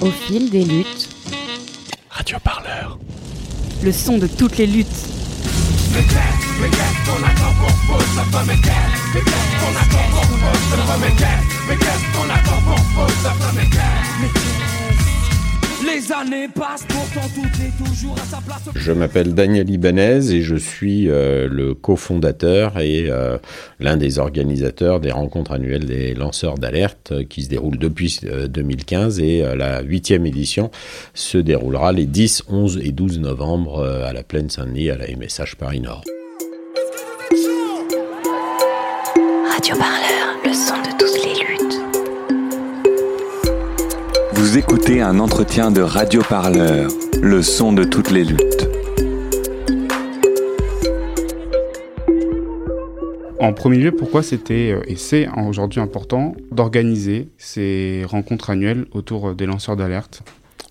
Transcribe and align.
Au 0.00 0.10
fil 0.10 0.50
des 0.50 0.62
luttes. 0.62 1.08
Radio 2.10 2.38
Parleur. 2.38 2.98
Le 3.82 3.92
son 3.92 4.18
de 4.18 4.26
toutes 4.26 4.58
les 4.58 4.66
luttes. 4.66 4.86
Les 15.96 16.12
années 16.12 16.48
passent, 16.48 16.84
pourtant 16.86 17.26
tout 17.34 17.62
est 17.62 17.82
toujours 17.82 18.16
à 18.18 18.24
sa 18.26 18.36
place. 18.42 18.68
Je 18.74 18.92
m'appelle 18.92 19.32
Daniel 19.32 19.70
Ibanez 19.70 20.30
et 20.30 20.42
je 20.42 20.54
suis 20.54 21.08
euh, 21.08 21.48
le 21.50 21.72
cofondateur 21.72 22.78
et 22.78 23.06
euh, 23.08 23.38
l'un 23.80 23.96
des 23.96 24.18
organisateurs 24.18 25.00
des 25.00 25.10
rencontres 25.10 25.52
annuelles 25.52 25.86
des 25.86 26.12
lanceurs 26.12 26.58
d'alerte 26.58 27.12
euh, 27.12 27.24
qui 27.24 27.44
se 27.44 27.48
déroulent 27.48 27.78
depuis 27.78 28.20
2015 28.46 29.20
et 29.20 29.42
la 29.56 29.80
huitième 29.80 30.26
édition 30.26 30.70
se 31.14 31.38
déroulera 31.38 31.92
les 31.92 32.04
10, 32.04 32.42
11 32.50 32.80
et 32.84 32.92
12 32.92 33.20
novembre 33.20 33.82
à 33.82 34.12
la 34.12 34.22
Plaine 34.22 34.50
Saint-Denis 34.50 34.90
à 34.90 34.96
la 34.98 35.06
MSH 35.06 35.54
Paris 35.54 35.80
Nord. 35.80 36.04
Radio 39.50 39.76
Parleur, 39.76 40.15
Vous 44.46 44.58
écoutez 44.58 45.02
un 45.02 45.18
entretien 45.18 45.72
de 45.72 45.80
Radio 45.80 46.22
Parleur, 46.22 46.88
le 47.20 47.42
son 47.42 47.72
de 47.72 47.82
toutes 47.82 48.12
les 48.12 48.22
luttes. 48.22 48.68
En 53.40 53.52
premier 53.52 53.78
lieu, 53.78 53.90
pourquoi 53.90 54.22
c'était 54.22 54.70
euh, 54.70 54.82
et 54.86 54.94
c'est 54.94 55.26
aujourd'hui 55.36 55.80
important 55.80 56.36
d'organiser 56.52 57.28
ces 57.38 58.04
rencontres 58.06 58.50
annuelles 58.50 58.86
autour 58.92 59.30
euh, 59.30 59.34
des 59.34 59.46
lanceurs 59.46 59.74
d'alerte 59.74 60.22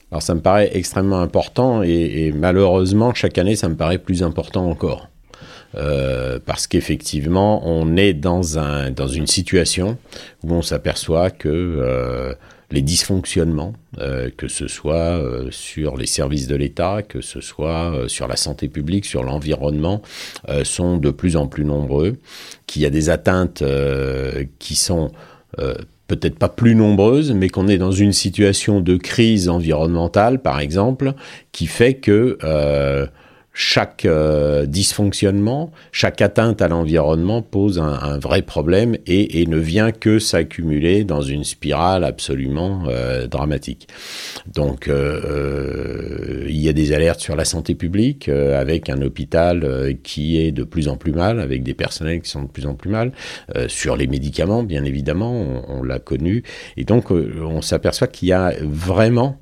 Alors 0.10 0.22
ça 0.22 0.36
me 0.36 0.40
paraît 0.40 0.70
extrêmement 0.72 1.20
important 1.20 1.84
et, 1.84 1.90
et 2.28 2.32
malheureusement 2.32 3.14
chaque 3.14 3.38
année 3.38 3.58
ça 3.58 3.68
me 3.68 3.76
paraît 3.76 4.00
plus 4.00 4.24
important 4.24 4.70
encore. 4.70 5.10
Euh, 5.78 6.40
parce 6.46 6.68
qu'effectivement, 6.68 7.62
on 7.68 7.98
est 7.98 8.14
dans, 8.14 8.58
un, 8.58 8.92
dans 8.92 9.08
une 9.08 9.28
situation 9.28 9.98
où 10.44 10.54
on 10.54 10.62
s'aperçoit 10.62 11.32
que 11.32 11.50
euh, 11.50 12.34
les 12.72 12.82
dysfonctionnements, 12.82 13.74
euh, 14.00 14.30
que 14.36 14.48
ce 14.48 14.68
soit 14.68 14.96
euh, 14.96 15.48
sur 15.52 15.98
les 15.98 16.06
services 16.06 16.48
de 16.48 16.56
l'État, 16.56 17.02
que 17.02 17.22
ce 17.22 17.42
soit 17.42 17.94
euh, 17.94 18.08
sur 18.08 18.28
la 18.28 18.36
santé 18.36 18.68
publique, 18.68 19.06
sur 19.06 19.24
l'environnement, 19.24 20.02
sont 20.64 20.98
de 20.98 21.10
plus 21.10 21.36
en 21.36 21.48
plus 21.48 21.66
nombreux, 21.66 22.18
qu'il 22.68 22.82
y 22.82 22.86
a 22.86 22.90
des 22.90 23.10
atteintes 23.10 23.64
qui 24.60 24.76
sont 24.76 25.12
peut-être 26.08 26.38
pas 26.38 26.50
plus 26.50 26.76
nombreuses, 26.76 27.32
mais 27.32 27.50
qu'on 27.50 27.68
est 27.68 27.78
dans 27.78 27.92
une 27.92 28.14
situation 28.14 28.80
de 28.80 28.96
crise 28.96 29.50
environnementale, 29.50 30.42
par 30.42 30.60
exemple, 30.60 31.14
qui 31.52 31.68
fait 31.68 31.96
que 31.96 32.38
chaque 33.58 34.04
euh, 34.06 34.66
dysfonctionnement, 34.66 35.72
chaque 35.94 36.22
atteinte 36.22 36.62
à 36.62 36.68
l'environnement 36.68 37.42
pose 37.42 37.80
un, 37.80 37.94
un, 38.02 38.18
vrai 38.18 38.42
problème 38.42 38.98
et, 39.08 39.42
et, 39.42 39.48
ne 39.48 39.58
vient 39.58 39.94
que 39.94 40.20
s'accumuler 40.20 41.06
dans 41.06 41.22
une 41.22 41.46
spirale 41.46 42.04
absolument 42.04 42.84
euh, 42.88 43.28
dramatique. 43.28 43.88
Donc, 44.54 44.90
euh, 44.90 46.46
il 46.50 46.62
y 46.62 46.68
a 46.68 46.74
des 46.74 46.92
alertes 46.94 47.22
sur 47.22 47.38
la 47.38 47.46
santé 47.46 47.76
publique 47.76 48.28
euh, 48.28 48.60
avec 48.60 48.90
un 48.90 49.02
hôpital 49.02 49.64
euh, 49.64 49.94
qui 50.04 50.38
est 50.38 50.52
de 50.52 50.64
plus 50.64 50.90
en 50.90 50.98
plus 50.98 51.14
mal, 51.14 51.40
avec 51.40 51.64
des 51.64 51.74
personnels 51.74 52.22
qui 52.22 52.30
sont 52.30 52.44
de 52.44 52.50
plus 52.50 52.66
en 52.66 52.74
plus 52.74 52.90
mal, 52.90 53.14
euh, 53.56 53.70
sur 53.70 53.96
les 53.96 54.08
médicaments, 54.08 54.64
bien 54.64 54.84
évidemment, 54.84 55.32
on, 55.32 55.80
on 55.80 55.84
l'a 55.84 56.00
connu, 56.00 56.44
et 56.76 56.84
donc 56.84 57.12
on 57.12 57.62
s'aperçoit 57.62 58.08
qu'il 58.08 58.28
y 58.28 58.34
a 58.34 58.54
vraiment 58.62 59.40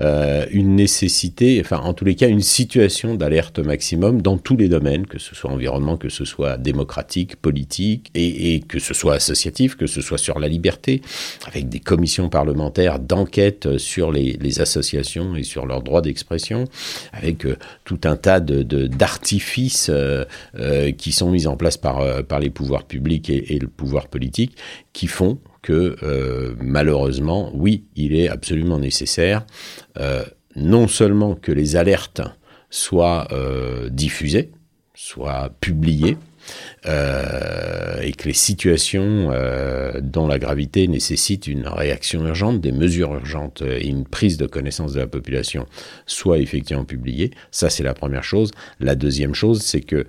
euh, 0.00 0.46
une 0.50 0.74
nécessité, 0.74 1.60
enfin 1.60 1.78
en 1.78 1.94
tous 1.94 2.04
les 2.04 2.16
cas 2.16 2.28
une 2.28 2.40
situation 2.40 3.14
d'alerte 3.14 3.60
maximum 3.60 4.22
dans 4.22 4.38
tous 4.38 4.56
les 4.56 4.68
domaines, 4.68 5.06
que 5.06 5.18
ce 5.18 5.34
soit 5.34 5.50
environnement, 5.50 5.96
que 5.96 6.08
ce 6.08 6.24
soit 6.24 6.56
démocratique, 6.56 7.36
politique, 7.36 8.10
et, 8.14 8.60
que 8.60 8.78
ce 8.80 8.92
soit 8.92 9.14
associatif, 9.14 9.76
que 9.76 9.86
ce 9.86 10.00
soit 10.00 10.18
sur 10.18 10.38
la 10.38 10.48
liberté, 10.48 11.00
avec 11.46 11.68
des 11.68 11.80
commissions 11.80 12.28
parlementaires 12.28 12.98
d'enquête 12.98 13.78
sur 13.78 14.10
les, 14.10 14.34
associations 14.60 15.34
et 15.34 15.42
sur 15.42 15.66
leurs 15.66 15.82
droits 15.82 16.00
d'expression, 16.00 16.64
avec 17.12 17.44
euh, 17.44 17.56
tout 17.84 18.00
un 18.04 18.16
tas 18.16 18.40
d'artifices 18.40 19.90
de, 19.90 20.26
euh, 20.56 20.92
qui 20.92 21.12
sont 21.12 21.30
mis 21.30 21.46
en 21.46 21.56
place 21.56 21.76
par, 21.76 22.24
par 22.24 22.38
les 22.38 22.50
pouvoirs 22.50 22.84
publics 22.84 23.30
et 23.30 23.58
le 23.58 23.66
pouvoir 23.66 24.06
politique, 24.08 24.56
qui 24.92 25.06
font 25.08 25.38
que 25.64 25.96
euh, 26.02 26.54
malheureusement, 26.60 27.50
oui, 27.54 27.86
il 27.96 28.14
est 28.14 28.28
absolument 28.28 28.78
nécessaire 28.78 29.46
euh, 29.98 30.22
non 30.56 30.86
seulement 30.88 31.34
que 31.34 31.50
les 31.52 31.74
alertes 31.74 32.20
soient 32.68 33.28
euh, 33.32 33.88
diffusées, 33.88 34.52
soient 34.94 35.50
publiées, 35.60 36.18
et 36.84 38.12
que 38.12 38.26
les 38.26 38.34
situations 38.34 39.32
dont 40.02 40.26
la 40.26 40.38
gravité 40.38 40.86
nécessite 40.88 41.46
une 41.46 41.66
réaction 41.66 42.26
urgente, 42.26 42.60
des 42.60 42.70
mesures 42.70 43.14
urgentes 43.14 43.62
et 43.62 43.88
une 43.88 44.04
prise 44.04 44.36
de 44.36 44.44
connaissance 44.44 44.92
de 44.92 45.00
la 45.00 45.06
population 45.06 45.66
soient 46.04 46.36
effectivement 46.36 46.84
publiées. 46.84 47.30
Ça, 47.50 47.70
c'est 47.70 47.82
la 47.82 47.94
première 47.94 48.24
chose. 48.24 48.50
La 48.78 48.94
deuxième 48.94 49.34
chose, 49.34 49.62
c'est 49.62 49.80
que 49.80 50.06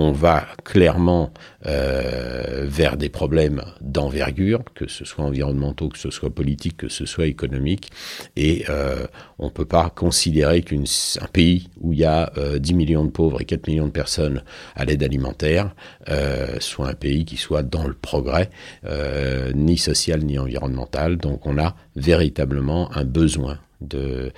on 0.00 0.12
va 0.12 0.46
clairement 0.62 1.32
euh, 1.66 2.66
vers 2.68 2.96
des 2.96 3.08
problèmes 3.08 3.64
d'envergure, 3.80 4.62
que 4.76 4.86
ce 4.86 5.04
soit 5.04 5.24
environnementaux, 5.24 5.88
que 5.88 5.98
ce 5.98 6.10
soit 6.10 6.30
politique, 6.30 6.76
que 6.76 6.88
ce 6.88 7.04
soit 7.04 7.26
économique, 7.26 7.90
et 8.36 8.64
euh, 8.68 9.08
on 9.40 9.46
ne 9.46 9.50
peut 9.50 9.64
pas 9.64 9.90
considérer 9.90 10.62
qu'un 10.62 10.84
pays 11.32 11.68
où 11.80 11.92
il 11.92 11.98
y 11.98 12.04
a 12.04 12.32
euh, 12.38 12.60
10 12.60 12.74
millions 12.74 13.04
de 13.04 13.10
pauvres 13.10 13.40
et 13.40 13.44
4 13.44 13.66
millions 13.66 13.86
de 13.86 13.90
personnes 13.90 14.44
à 14.76 14.84
l'aide 14.84 15.02
alimentaire 15.02 15.74
euh, 16.08 16.60
soit 16.60 16.88
un 16.88 16.94
pays 16.94 17.24
qui 17.24 17.36
soit 17.36 17.64
dans 17.64 17.88
le 17.88 17.94
progrès, 17.94 18.50
euh, 18.84 19.52
ni 19.52 19.78
social 19.78 20.20
ni 20.22 20.38
environnemental. 20.38 21.16
Donc 21.16 21.44
on 21.44 21.58
a 21.58 21.74
véritablement 21.96 22.96
un 22.96 23.04
besoin 23.04 23.58
de 23.80 24.32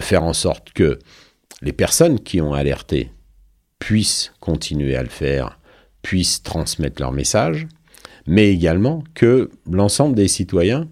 faire 0.00 0.24
en 0.24 0.32
sorte 0.32 0.72
que 0.72 0.98
les 1.62 1.72
personnes 1.72 2.18
qui 2.18 2.40
ont 2.40 2.52
alerté 2.52 3.10
puissent 3.84 4.32
continuer 4.40 4.96
à 4.96 5.02
le 5.02 5.10
faire, 5.10 5.58
puissent 6.00 6.42
transmettre 6.42 7.02
leur 7.02 7.12
message, 7.12 7.66
mais 8.26 8.48
également 8.48 9.04
que 9.12 9.50
l'ensemble 9.70 10.14
des 10.14 10.26
citoyens 10.26 10.88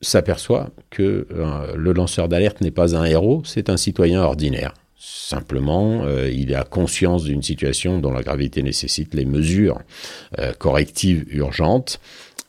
s'aperçoit 0.00 0.70
que 0.88 1.26
euh, 1.30 1.76
le 1.76 1.92
lanceur 1.92 2.26
d'alerte 2.26 2.62
n'est 2.62 2.70
pas 2.70 2.96
un 2.96 3.04
héros, 3.04 3.42
c'est 3.44 3.68
un 3.68 3.76
citoyen 3.76 4.22
ordinaire. 4.22 4.72
Simplement, 4.96 6.04
euh, 6.06 6.30
il 6.30 6.54
a 6.54 6.64
conscience 6.64 7.24
d'une 7.24 7.42
situation 7.42 7.98
dont 7.98 8.12
la 8.12 8.22
gravité 8.22 8.62
nécessite 8.62 9.12
les 9.12 9.26
mesures 9.26 9.78
euh, 10.38 10.54
correctives 10.54 11.26
urgentes. 11.28 12.00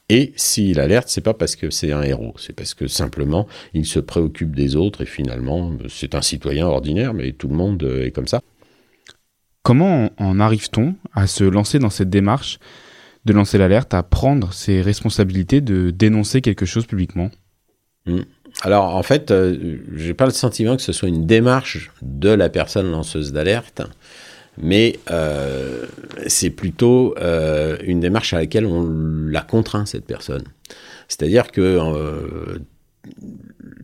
Et 0.07 0.31
s'il 0.37 0.79
alerte, 0.79 1.09
c'est 1.09 1.19
pas 1.19 1.33
parce 1.33 1.57
que 1.57 1.69
c'est 1.71 1.91
un 1.91 2.03
héros, 2.03 2.35
c'est 2.37 2.53
parce 2.53 2.73
que 2.73 2.87
simplement 2.87 3.47
il 3.73 3.85
se 3.85 3.99
préoccupe 3.99 4.55
des 4.55 4.77
autres 4.77 5.01
et 5.01 5.05
finalement 5.05 5.73
c'est 5.89 6.15
un 6.15 6.21
citoyen 6.21 6.67
ordinaire, 6.67 7.13
mais 7.13 7.33
tout 7.33 7.49
le 7.49 7.55
monde 7.55 7.83
est 7.83 8.11
comme 8.11 8.27
ça. 8.27 8.39
Comment 9.69 10.09
en 10.17 10.39
arrive-t-on 10.39 10.95
à 11.13 11.27
se 11.27 11.43
lancer 11.43 11.77
dans 11.77 11.91
cette 11.91 12.09
démarche 12.09 12.57
de 13.25 13.33
lancer 13.33 13.59
l'alerte, 13.59 13.93
à 13.93 14.01
prendre 14.01 14.51
ses 14.51 14.81
responsabilités 14.81 15.61
de 15.61 15.91
dénoncer 15.91 16.41
quelque 16.41 16.65
chose 16.65 16.87
publiquement? 16.87 17.29
Mmh. 18.07 18.21
Alors 18.63 18.95
en 18.95 19.03
fait, 19.03 19.29
euh, 19.29 19.77
j'ai 19.93 20.15
pas 20.15 20.25
le 20.25 20.31
sentiment 20.31 20.75
que 20.75 20.81
ce 20.81 20.91
soit 20.91 21.07
une 21.07 21.27
démarche 21.27 21.91
de 22.01 22.29
la 22.29 22.49
personne 22.49 22.89
lanceuse 22.89 23.31
d'alerte, 23.31 23.83
mais 24.57 24.97
euh, 25.11 25.85
c'est 26.25 26.49
plutôt 26.49 27.13
euh, 27.19 27.77
une 27.83 27.99
démarche 27.99 28.33
à 28.33 28.39
laquelle 28.39 28.65
on 28.65 28.89
la 29.27 29.41
contraint 29.41 29.85
cette 29.85 30.05
personne. 30.05 30.45
C'est-à-dire 31.07 31.51
que 31.51 31.61
euh, 31.61 32.57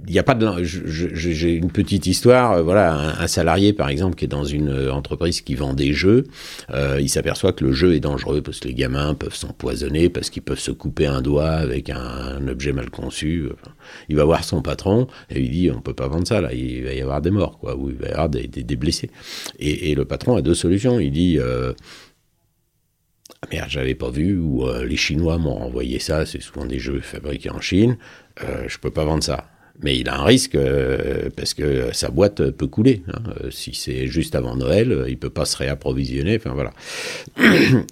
il 0.08 0.14
n'y 0.14 0.20
a 0.20 0.24
pas 0.24 0.36
de 0.36 0.64
j'ai 0.64 1.54
une 1.54 1.72
petite 1.72 2.06
histoire 2.06 2.64
voilà 2.64 3.20
un, 3.20 3.28
salarié 3.28 3.74
par 3.74 3.90
exemple 3.90 4.16
qui 4.16 4.26
est 4.26 4.30
dans 4.30 4.44
une 4.44 4.90
entreprise 4.90 5.42
qui 5.42 5.56
vend 5.56 5.74
des 5.74 5.94
jeux 5.94 6.26
euh, 6.72 7.00
il 7.02 7.10
s'aperçoit 7.10 7.54
que 7.54 7.66
le 7.66 7.72
jeu 7.72 7.96
est 7.96 8.00
dangereux 8.00 8.42
parce 8.42 8.60
que 8.60 8.68
les 8.68 8.74
gamins 8.74 9.16
peuvent 9.16 9.36
s'empoisonner 9.36 10.10
parce 10.10 10.30
qu'ils 10.30 10.44
peuvent 10.44 10.60
se 10.60 10.72
couper 10.72 11.08
un 11.08 11.22
doigt 11.22 11.50
avec 11.50 11.90
un, 11.90 12.48
objet 12.48 12.72
mal 12.72 12.90
conçu 12.92 13.50
il 14.10 14.16
va 14.16 14.26
voir 14.26 14.44
son 14.44 14.62
patron 14.62 15.08
et 15.30 15.42
il 15.42 15.50
dit 15.50 15.72
on 15.72 15.82
peut 15.82 15.96
pas 15.96 16.08
vendre 16.08 16.28
ça 16.28 16.40
là 16.42 16.54
il 16.54 16.84
va 16.84 16.94
y 16.94 17.02
avoir 17.02 17.22
des 17.22 17.32
morts 17.32 17.58
quoi 17.58 17.76
ou 17.76 17.90
il 17.90 17.96
va 17.96 18.08
y 18.08 18.12
avoir 18.12 18.30
des, 18.30 18.48
des, 18.48 18.76
blessés. 18.76 19.10
Et, 19.60 19.96
le 19.96 20.06
patron 20.06 20.36
a 20.36 20.42
deux 20.42 20.54
solutions 20.54 21.00
il 21.00 21.12
dit 21.12 21.38
euh, 21.40 21.74
ah 23.42 23.48
merde, 23.52 23.70
j'avais 23.70 23.96
pas 23.96 24.10
vu, 24.10 24.40
ou 24.40 24.68
euh, 24.68 24.86
les 24.86 24.96
Chinois 24.96 25.38
m'ont 25.38 25.62
envoyé 25.62 26.00
ça, 26.00 26.26
c'est 26.26 26.42
souvent 26.42 26.66
des 26.66 26.80
jeux 26.80 27.00
fabriqués 27.02 27.50
en 27.52 27.60
Chine, 27.62 27.98
euh, 28.44 28.66
je 28.68 28.78
peux 28.78 28.92
pas 28.92 29.06
vendre 29.06 29.24
ça. 29.24 29.46
Mais 29.84 29.98
il 29.98 30.08
a 30.08 30.18
un 30.22 30.24
risque 30.24 30.56
euh, 30.56 31.30
parce 31.36 31.54
que 31.54 31.90
sa 31.92 32.10
boîte 32.10 32.50
peut 32.52 32.68
couler. 32.68 33.04
hein. 33.10 33.20
Euh, 33.44 33.50
Si 33.52 33.74
c'est 33.76 34.08
juste 34.08 34.34
avant 34.34 34.56
Noël, 34.56 35.04
il 35.10 35.18
peut 35.18 35.30
pas 35.30 35.44
se 35.44 35.58
réapprovisionner. 35.58 36.38
Enfin 36.38 36.54
voilà. 36.54 36.72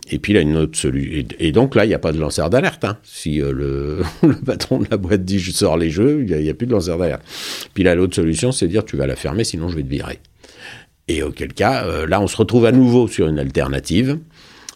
Et 0.10 0.18
puis 0.20 0.32
il 0.32 0.38
a 0.38 0.42
une 0.42 0.56
autre 0.56 0.78
solution. 0.78 1.26
Et, 1.40 1.52
donc 1.52 1.76
là, 1.76 1.84
il 1.84 1.90
n'y 1.90 1.94
a 1.94 2.00
pas 2.00 2.14
de 2.14 2.20
lanceur 2.20 2.50
d'alerte. 2.50 2.86
hein. 2.86 2.98
Si 3.04 3.36
le, 3.40 4.02
patron 4.46 4.80
de 4.80 4.88
la 4.90 4.96
boîte 4.98 5.26
dit 5.26 5.40
je 5.40 5.52
sors 5.52 5.76
les 5.78 5.90
jeux, 5.90 6.26
il 6.26 6.38
n'y 6.38 6.50
a, 6.50 6.54
plus 6.54 6.68
de 6.68 6.72
lanceur 6.72 6.98
d'alerte. 6.98 7.24
Puis 7.74 7.84
là, 7.84 7.96
l'autre 7.96 8.16
solution, 8.16 8.54
c'est 8.54 8.70
dire 8.70 8.86
tu 8.86 8.96
vas 8.96 9.06
la 9.08 9.18
fermer, 9.18 9.44
sinon 9.44 9.68
je 9.68 9.76
vais 9.76 9.84
te 9.84 9.90
virer. 9.90 10.20
Et 11.10 11.22
auquel 11.22 11.54
cas, 11.54 12.06
là, 12.06 12.22
on 12.22 12.28
se 12.28 12.38
retrouve 12.38 12.66
à 12.66 12.72
nouveau 12.72 13.10
sur 13.10 13.28
une 13.28 13.40
alternative. 13.40 14.20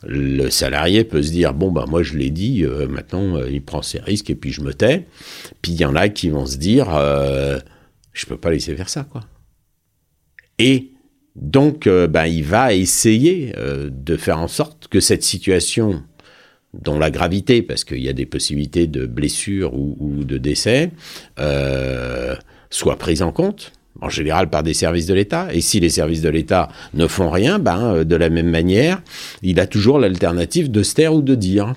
Le 0.04 0.50
salarié 0.50 1.04
peut 1.04 1.24
se 1.24 1.32
dire 1.32 1.54
bon 1.54 1.72
bah 1.72 1.86
moi 1.88 2.04
je 2.04 2.18
l'ai 2.18 2.30
dit, 2.30 2.64
euh, 2.64 2.88
maintenant 2.88 3.38
euh, 3.38 3.50
il 3.50 3.64
prend 3.64 3.82
ses 3.82 4.00
risques 4.00 4.30
et 4.30 4.36
puis 4.36 4.52
je 4.52 4.62
me 4.62 4.74
tais. 4.74 5.08
Puis 5.62 5.72
il 5.72 5.80
y 5.80 5.86
en 5.86 5.96
a 5.96 6.10
qui 6.10 6.30
vont 6.30 6.46
se 6.46 6.58
dire 6.58 6.88
euh, 6.96 7.60
je 8.14 8.26
peux 8.26 8.38
pas 8.38 8.52
laisser 8.52 8.76
faire 8.76 8.90
ça 8.90 9.04
quoi. 9.10 9.22
Et 10.60 10.92
donc 11.36 11.88
ben 11.88 12.26
il 12.26 12.44
va 12.44 12.74
essayer 12.74 13.54
de 13.56 14.18
faire 14.18 14.40
en 14.40 14.48
sorte 14.48 14.88
que 14.88 15.00
cette 15.00 15.22
situation 15.22 16.04
dont 16.74 16.98
la 16.98 17.12
gravité, 17.12 17.62
parce 17.62 17.84
qu'il 17.84 18.02
y 18.02 18.10
a 18.10 18.14
des 18.14 18.26
possibilités 18.26 18.88
de 18.88 19.06
blessure 19.06 19.76
ou, 19.76 20.24
de 20.24 20.40
décès, 20.40 20.92
soit 22.72 22.98
prise 22.98 23.22
en 23.22 23.32
compte 23.32 23.72
en 24.02 24.10
général 24.10 24.50
par 24.50 24.64
des 24.64 24.74
services 24.74 25.06
de 25.06 25.14
l'État. 25.14 25.48
Et 25.54 25.62
si 25.62 25.80
les 25.80 25.90
services 25.90 26.22
de 26.22 26.30
l'État 26.30 26.70
ne 26.94 27.08
font 27.08 27.30
rien, 27.30 27.60
ben, 27.60 27.96
euh, 27.96 28.04
de 28.04 28.16
la 28.16 28.30
même 28.30 28.50
manière, 28.50 29.02
il 29.42 29.60
a 29.60 29.68
toujours 29.68 30.00
l'alternative 30.00 30.72
de 30.72 30.84
se 30.84 30.94
taire 30.94 31.14
ou 31.14 31.22
de 31.22 31.36
dire. 31.36 31.74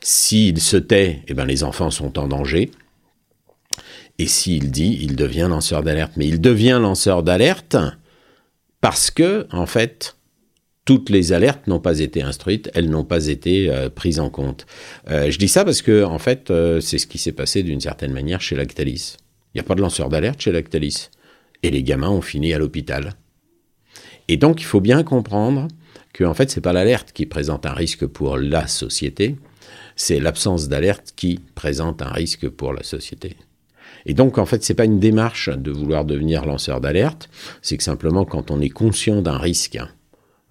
S'il 0.00 0.60
se 0.60 0.76
tait, 0.76 1.22
eh 1.28 1.34
ben, 1.34 1.44
les 1.44 1.62
enfants 1.62 1.90
sont 1.90 2.18
en 2.18 2.26
danger. 2.26 2.70
Et 4.18 4.26
s'il 4.26 4.70
dit, 4.70 4.98
il 5.00 5.16
devient 5.16 5.46
lanceur 5.48 5.82
d'alerte. 5.82 6.12
Mais 6.16 6.26
il 6.26 6.40
devient 6.40 6.78
lanceur 6.80 7.22
d'alerte 7.22 7.76
parce 8.80 9.10
que, 9.12 9.46
en 9.52 9.66
fait, 9.66 10.16
toutes 10.84 11.08
les 11.08 11.32
alertes 11.32 11.68
n'ont 11.68 11.78
pas 11.78 12.00
été 12.00 12.22
instruites, 12.22 12.68
elles 12.74 12.90
n'ont 12.90 13.04
pas 13.04 13.28
été 13.28 13.70
euh, 13.70 13.88
prises 13.88 14.18
en 14.18 14.28
compte. 14.28 14.66
Euh, 15.08 15.30
je 15.30 15.38
dis 15.38 15.46
ça 15.46 15.64
parce 15.64 15.82
que, 15.82 16.02
en 16.02 16.18
fait, 16.18 16.52
c'est 16.80 16.98
ce 16.98 17.06
qui 17.06 17.18
s'est 17.18 17.32
passé 17.32 17.62
d'une 17.62 17.80
certaine 17.80 18.12
manière 18.12 18.40
chez 18.40 18.56
Lactalis. 18.56 19.16
Il 19.54 19.58
n'y 19.58 19.60
a 19.60 19.64
pas 19.64 19.74
de 19.74 19.80
lanceur 19.82 20.08
d'alerte 20.08 20.40
chez 20.40 20.50
Lactalis. 20.50 21.10
Et 21.62 21.70
les 21.70 21.82
gamins 21.82 22.10
ont 22.10 22.22
fini 22.22 22.52
à 22.52 22.58
l'hôpital. 22.58 23.14
Et 24.28 24.36
donc, 24.36 24.60
il 24.60 24.64
faut 24.64 24.80
bien 24.80 25.02
comprendre 25.02 25.68
que, 26.12 26.24
en 26.24 26.34
fait, 26.34 26.50
c'est 26.50 26.60
pas 26.60 26.72
l'alerte 26.72 27.12
qui 27.12 27.26
présente 27.26 27.66
un 27.66 27.72
risque 27.72 28.06
pour 28.06 28.36
la 28.36 28.66
société, 28.66 29.36
c'est 29.96 30.20
l'absence 30.20 30.68
d'alerte 30.68 31.12
qui 31.16 31.40
présente 31.54 32.02
un 32.02 32.10
risque 32.10 32.48
pour 32.48 32.72
la 32.72 32.82
société. 32.82 33.36
Et 34.06 34.14
donc, 34.14 34.38
en 34.38 34.46
fait, 34.46 34.64
c'est 34.64 34.74
pas 34.74 34.84
une 34.84 35.00
démarche 35.00 35.48
de 35.48 35.70
vouloir 35.70 36.04
devenir 36.04 36.44
lanceur 36.44 36.80
d'alerte, 36.80 37.28
c'est 37.60 37.76
que 37.76 37.84
simplement 37.84 38.24
quand 38.24 38.50
on 38.50 38.60
est 38.60 38.68
conscient 38.68 39.22
d'un 39.22 39.38
risque 39.38 39.78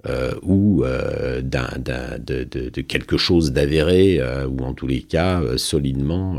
euh, 0.08 0.34
ou 0.42 0.84
euh, 0.84 1.42
de, 1.42 2.82
quelque 2.82 3.18
chose 3.18 3.52
d'avéré 3.52 4.18
euh, 4.20 4.48
ou 4.48 4.64
en 4.64 4.74
tous 4.74 4.88
les 4.88 5.02
cas 5.02 5.42
solidement 5.58 6.38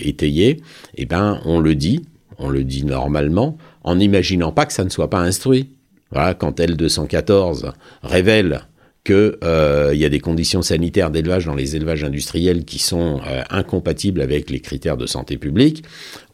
étayé, 0.00 0.60
eh 0.96 1.06
ben, 1.06 1.40
on 1.44 1.60
le 1.60 1.74
dit, 1.74 2.04
on 2.40 2.48
le 2.48 2.64
dit 2.64 2.84
normalement, 2.84 3.56
en 3.84 3.96
n'imaginant 3.96 4.50
pas 4.50 4.66
que 4.66 4.72
ça 4.72 4.84
ne 4.84 4.88
soit 4.88 5.10
pas 5.10 5.20
instruit. 5.20 5.70
Quand 6.12 6.58
L214 6.58 7.72
révèle 8.02 8.62
que 9.04 9.38
euh, 9.44 9.92
y 9.94 10.04
a 10.04 10.08
des 10.08 10.18
conditions 10.20 10.60
sanitaires 10.60 11.10
d'élevage 11.10 11.46
dans 11.46 11.54
les 11.54 11.76
élevages 11.76 12.04
industriels 12.04 12.64
qui 12.64 12.78
sont 12.78 13.20
euh, 13.26 13.42
incompatibles 13.50 14.20
avec 14.20 14.50
les 14.50 14.60
critères 14.60 14.96
de 14.96 15.06
santé 15.06 15.36
publique, 15.36 15.84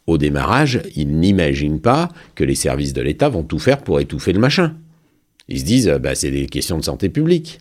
au 0.07 0.17
démarrage, 0.17 0.81
ils 0.95 1.19
n'imaginent 1.19 1.81
pas 1.81 2.09
que 2.35 2.43
les 2.43 2.55
services 2.55 2.93
de 2.93 3.01
l'État 3.01 3.29
vont 3.29 3.43
tout 3.43 3.59
faire 3.59 3.79
pour 3.79 3.99
étouffer 3.99 4.33
le 4.33 4.39
machin. 4.39 4.73
Ils 5.47 5.59
se 5.59 5.65
disent, 5.65 5.87
euh, 5.87 5.99
bah, 5.99 6.15
c'est 6.15 6.31
des 6.31 6.47
questions 6.47 6.77
de 6.77 6.83
santé 6.83 7.09
publique. 7.09 7.59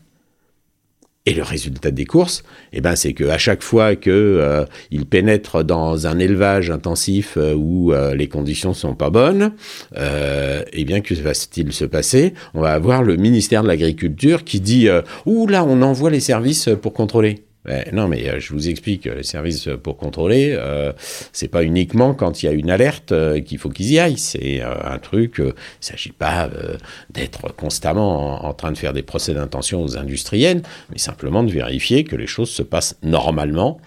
Et 1.28 1.34
le 1.34 1.42
résultat 1.42 1.90
des 1.90 2.04
courses, 2.04 2.44
eh 2.72 2.80
ben, 2.80 2.94
c'est 2.94 3.12
que 3.12 3.24
à 3.24 3.36
chaque 3.36 3.64
fois 3.64 3.96
que 3.96 4.10
euh, 4.10 4.64
ils 4.92 5.06
pénètrent 5.06 5.64
dans 5.64 6.06
un 6.06 6.20
élevage 6.20 6.70
intensif 6.70 7.36
euh, 7.36 7.52
où 7.52 7.92
euh, 7.92 8.14
les 8.14 8.28
conditions 8.28 8.74
sont 8.74 8.94
pas 8.94 9.10
bonnes, 9.10 9.52
eh 9.96 10.84
bien, 10.84 11.00
que 11.00 11.14
va-t-il 11.14 11.72
se 11.72 11.84
passer? 11.84 12.32
On 12.54 12.60
va 12.60 12.72
avoir 12.72 13.02
le 13.02 13.16
ministère 13.16 13.64
de 13.64 13.68
l'Agriculture 13.68 14.44
qui 14.44 14.60
dit 14.60 14.88
Ouh 15.24 15.46
là, 15.48 15.64
on 15.64 15.82
envoie 15.82 16.10
les 16.10 16.20
services 16.20 16.68
pour 16.80 16.92
contrôler. 16.92 17.46
Non, 17.92 18.06
mais 18.06 18.28
euh, 18.28 18.38
je 18.38 18.52
vous 18.52 18.68
explique, 18.68 19.06
euh, 19.06 19.16
les 19.16 19.22
services 19.22 19.68
pour 19.82 19.96
contrôler, 19.96 20.54
euh, 20.56 20.92
c'est 21.32 21.48
pas 21.48 21.64
uniquement 21.64 22.14
quand 22.14 22.42
il 22.42 22.46
y 22.46 22.48
a 22.48 22.52
une 22.52 22.70
alerte 22.70 23.12
euh, 23.12 23.40
qu'il 23.40 23.58
faut 23.58 23.70
qu'ils 23.70 23.92
y 23.92 23.98
aillent. 23.98 24.18
C'est 24.18 24.62
euh, 24.62 24.74
un 24.84 24.98
truc. 24.98 25.40
euh, 25.40 25.54
il 25.82 25.86
s'agit 25.86 26.12
pas 26.12 26.46
euh, 26.46 26.76
d'être 27.10 27.54
constamment 27.54 28.44
en, 28.44 28.52
train 28.52 28.72
de 28.72 28.78
faire 28.78 28.92
des 28.92 29.02
procès 29.02 29.34
d'intention 29.34 29.82
aux 29.82 29.96
industriels, 29.98 30.62
mais 30.90 30.98
simplement 30.98 31.42
de 31.42 31.50
vérifier 31.50 32.04
que 32.04 32.16
les 32.16 32.26
choses 32.26 32.50
se 32.50 32.62
passent 32.62 32.96
normalement. 33.02 33.80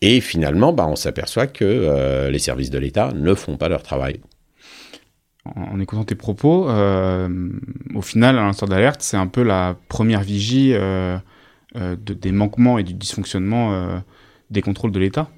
Et 0.00 0.20
finalement, 0.20 0.72
bah, 0.72 0.86
on 0.88 0.96
s'aperçoit 0.96 1.46
que 1.46 1.64
euh, 1.64 2.30
les 2.30 2.38
services 2.38 2.70
de 2.70 2.78
l'État 2.78 3.12
ne 3.14 3.34
font 3.34 3.56
pas 3.56 3.68
leur 3.68 3.82
travail. 3.82 4.20
En, 5.44 5.80
écoutant 5.80 6.04
tes 6.04 6.14
propos, 6.14 6.68
euh, 6.68 7.28
au 7.94 8.02
final, 8.02 8.38
un 8.38 8.44
lanceur 8.44 8.68
d'alerte, 8.68 9.00
c'est 9.02 9.16
un 9.16 9.26
peu 9.26 9.42
la 9.42 9.76
première 9.88 10.20
vigie 10.20 10.74
euh, 10.74 10.78
euh, 11.08 11.18
de- 11.74 12.14
des 12.14 12.32
manquements 12.32 12.78
et 12.78 12.82
du 12.82 12.94
dysfonctionnement 12.94 13.72
euh, 13.74 13.98
des 14.50 14.62
contrôles 14.62 14.92
de 14.92 14.98
l'État. 14.98 15.28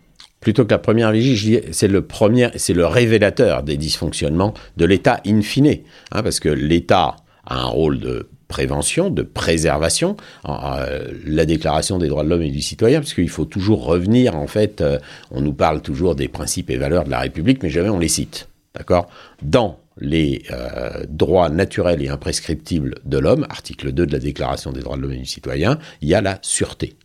Plutôt 0.41 0.65
que 0.65 0.71
la 0.71 0.79
première 0.79 1.13
vigie, 1.13 1.59
c'est 1.73 1.89
le 1.89 2.03
premier, 2.03 2.49
c'est 2.57 2.73
le 2.73 2.87
révélateur 2.87 3.63
des 3.63 3.77
dysfonctionnements 3.77 4.55
de 4.77 4.85
l'État 4.87 5.21
in 5.27 5.43
fine, 5.43 5.81
hein, 6.13 6.23
parce 6.23 6.41
que 6.41 6.49
l'État 6.49 7.17
a 7.45 7.61
un 7.61 7.67
rôle 7.67 7.99
de 7.99 8.29
prévention, 8.49 9.11
de 9.11 9.23
préservation, 9.23 10.17
euh, 10.49 11.09
la 11.27 11.45
déclaration 11.45 11.99
des 11.99 12.09
droits 12.09 12.25
de 12.25 12.29
l'homme 12.29 12.43
et 12.43 12.51
du 12.51 12.63
citoyen, 12.63 13.01
parce 13.01 13.13
qu'il 13.13 13.29
faut 13.29 13.45
toujours 13.45 13.85
revenir, 13.85 14.35
en 14.37 14.47
fait, 14.47 14.81
euh, 14.81 14.99
on 15.31 15.41
nous 15.41 15.53
parle 15.53 15.83
toujours 15.83 16.15
des 16.15 16.29
principes 16.29 16.71
et 16.71 16.77
valeurs 16.77 17.05
de 17.05 17.11
la 17.11 17.21
République, 17.21 17.63
mais 17.63 17.69
jamais 17.71 17.91
on 17.91 17.99
les 17.99 18.09
cite, 18.09 18.49
d'accord? 18.75 19.09
Dans 19.43 19.80
les 20.01 20.43
euh, 20.51 21.05
droits 21.09 21.51
naturels 21.51 22.03
et 22.03 22.09
imprescriptibles 22.09 22.97
de 23.05 23.19
l'homme, 23.19 23.47
article 23.51 23.93
2 23.93 24.07
de 24.07 24.13
la 24.13 24.19
Déclaration 24.19 24.73
des 24.73 24.81
droits 24.81 24.97
de 24.97 25.03
l'homme 25.03 25.13
et 25.13 25.19
du 25.19 25.27
citoyen, 25.27 25.79
il 26.01 26.09
y 26.09 26.15
a 26.15 26.21
la 26.21 26.39
sûreté. 26.43 26.97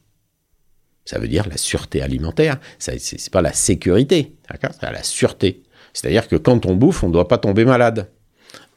Ça 1.06 1.20
veut 1.20 1.28
dire 1.28 1.48
la 1.48 1.58
sûreté 1.58 2.02
alimentaire. 2.02 2.58
Ça, 2.80 2.94
c'est, 2.98 3.20
c'est 3.20 3.32
pas 3.32 3.42
la 3.42 3.54
sécurité, 3.54 4.36
C'est 4.50 4.92
la 4.92 5.04
sûreté. 5.04 5.64
C'est-à-dire 5.94 6.28
que 6.28 6.36
quand 6.36 6.66
on 6.66 6.76
bouffe, 6.76 7.04
on 7.04 7.08
ne 7.08 7.14
doit 7.14 7.28
pas 7.28 7.38
tomber 7.38 7.64
malade. 7.64 8.10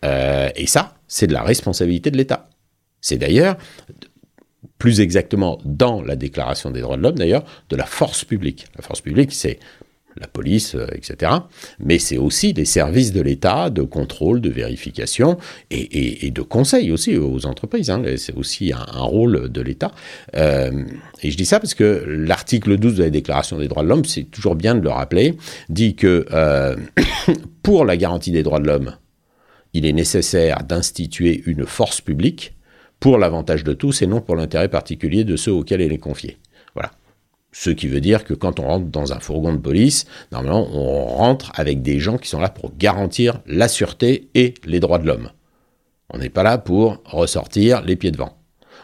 Euh, 0.04 0.50
et 0.54 0.66
ça, 0.66 0.96
c'est 1.08 1.26
de 1.26 1.32
la 1.32 1.42
responsabilité 1.42 2.10
de 2.10 2.16
l'État. 2.16 2.48
C'est 3.00 3.16
d'ailleurs, 3.16 3.56
plus 4.78 5.00
exactement 5.00 5.58
dans 5.64 6.02
la 6.02 6.16
Déclaration 6.16 6.70
des 6.70 6.80
droits 6.80 6.96
de 6.96 7.02
l'homme, 7.02 7.18
d'ailleurs, 7.18 7.44
de 7.70 7.76
la 7.76 7.86
force 7.86 8.24
publique. 8.24 8.66
La 8.76 8.82
force 8.82 9.00
publique, 9.00 9.32
c'est 9.32 9.58
la 10.20 10.26
police, 10.26 10.74
euh, 10.74 10.86
etc. 10.92 11.32
Mais 11.78 11.98
c'est 11.98 12.18
aussi 12.18 12.52
les 12.52 12.64
services 12.64 13.12
de 13.12 13.20
l'État 13.20 13.70
de 13.70 13.82
contrôle, 13.82 14.40
de 14.40 14.50
vérification 14.50 15.38
et, 15.70 16.30
de 16.30 16.42
conseil 16.42 16.90
aussi 16.92 17.16
aux 17.16 17.46
entreprises. 17.46 17.90
hein. 17.90 18.02
C'est 18.16 18.34
aussi 18.34 18.72
un, 18.72 18.86
un 18.92 19.02
rôle 19.02 19.50
de 19.50 19.60
l'État. 19.60 19.92
Euh, 20.36 20.84
et 21.22 21.30
je 21.30 21.36
dis 21.36 21.46
ça 21.46 21.60
parce 21.60 21.74
que 21.74 22.04
l'article 22.06 22.76
12 22.76 22.96
de 22.96 23.04
la 23.04 23.10
Déclaration 23.10 23.58
des 23.58 23.68
droits 23.68 23.82
de 23.82 23.88
l'homme, 23.88 24.04
c'est 24.04 24.24
toujours 24.24 24.54
bien 24.54 24.74
de 24.74 24.80
le 24.80 24.90
rappeler, 24.90 25.36
dit 25.68 25.94
que 25.94 26.26
euh, 26.32 26.76
pour 27.62 27.84
la 27.84 27.96
garantie 27.96 28.30
des 28.30 28.42
droits 28.42 28.60
de 28.60 28.66
l'homme, 28.66 28.94
il 29.74 29.86
est 29.86 29.92
nécessaire 29.92 30.62
d'instituer 30.64 31.42
une 31.46 31.66
force 31.66 32.00
publique 32.00 32.54
pour 33.00 33.18
l'avantage 33.18 33.64
de 33.64 33.72
tous 33.72 34.02
et 34.02 34.06
non 34.06 34.20
pour 34.20 34.36
l'intérêt 34.36 34.68
particulier 34.68 35.24
de 35.24 35.36
ceux 35.36 35.52
auxquels 35.52 35.80
elle 35.80 35.92
est 35.92 35.98
confiée. 35.98 36.38
Ce 37.60 37.70
qui 37.70 37.88
veut 37.88 38.00
dire 38.00 38.22
que 38.22 38.34
quand 38.34 38.60
on 38.60 38.68
rentre 38.68 38.86
dans 38.86 39.12
un 39.12 39.18
fourgon 39.18 39.52
de 39.52 39.58
police, 39.58 40.04
normalement, 40.30 40.68
on 40.72 41.06
rentre 41.06 41.50
avec 41.56 41.82
des 41.82 41.98
gens 41.98 42.16
qui 42.16 42.28
sont 42.28 42.38
là 42.38 42.50
pour 42.50 42.76
garantir 42.76 43.40
la 43.46 43.66
sûreté 43.66 44.28
et 44.36 44.54
les 44.64 44.78
droits 44.78 45.00
de 45.00 45.08
l'homme. 45.08 45.30
On 46.10 46.18
n'est 46.18 46.28
pas 46.28 46.44
là 46.44 46.58
pour 46.58 47.02
ressortir 47.04 47.82
les 47.82 47.96
pieds 47.96 48.12
devant. 48.12 48.38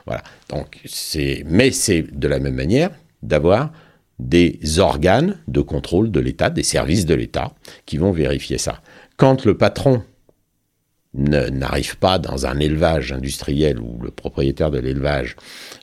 Voilà. 0.06 0.24
Donc, 0.48 0.80
c'est, 0.86 1.44
mais 1.46 1.70
c'est 1.70 2.02
de 2.02 2.26
la 2.26 2.40
même 2.40 2.56
manière 2.56 2.90
d'avoir 3.22 3.70
des 4.18 4.58
organes 4.80 5.38
de 5.46 5.60
contrôle 5.60 6.10
de 6.10 6.18
l'État, 6.18 6.50
des 6.50 6.64
services 6.64 7.06
de 7.06 7.14
l'État, 7.14 7.54
qui 7.86 7.96
vont 7.96 8.10
vérifier 8.10 8.58
ça. 8.58 8.82
Quand 9.16 9.44
le 9.44 9.56
patron 9.56 10.02
n'arrive 11.14 11.96
pas 11.96 12.18
dans 12.18 12.46
un 12.46 12.58
élevage 12.58 13.12
industriel 13.12 13.78
où 13.78 13.98
le 14.02 14.10
propriétaire 14.10 14.70
de 14.70 14.78
l'élevage 14.78 15.36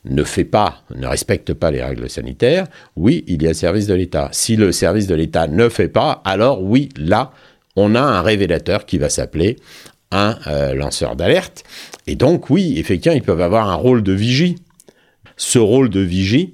ne 0.06 0.24
fait 0.24 0.46
pas, 0.46 0.84
ne 0.94 1.08
respecte 1.08 1.54
pas 1.54 1.72
les 1.72 1.82
règles 1.82 2.10
sanitaires, 2.10 2.68
oui, 2.96 3.24
il 3.28 3.42
y 3.42 3.48
a 3.48 3.54
service 3.54 3.88
de 3.88 3.94
l'État. 3.94 4.30
Si 4.34 4.56
le 4.56 4.72
service 4.72 5.08
de 5.08 5.16
l'État 5.16 5.48
ne 5.48 5.70
fait 5.70 5.88
pas, 5.88 6.22
alors 6.26 6.62
oui, 6.62 6.90
là, 6.98 7.32
on 7.76 7.96
a 7.96 8.02
un 8.02 8.22
révélateur 8.22 8.86
qui 8.86 8.98
va 8.98 9.10
s'appeler 9.10 9.58
un 10.12 10.38
euh, 10.48 10.74
lanceur 10.74 11.16
d'alerte. 11.16 11.64
Et 12.08 12.16
donc, 12.16 12.50
oui, 12.50 12.78
effectivement, 12.78 13.16
ils 13.16 13.24
peuvent 13.24 13.42
avoir 13.42 13.70
un 13.70 13.76
rôle 13.76 14.04
de 14.04 14.12
vigie. 14.12 14.58
Ce 15.38 15.60
rôle 15.60 15.90
de 15.90 16.02
vigie 16.02 16.52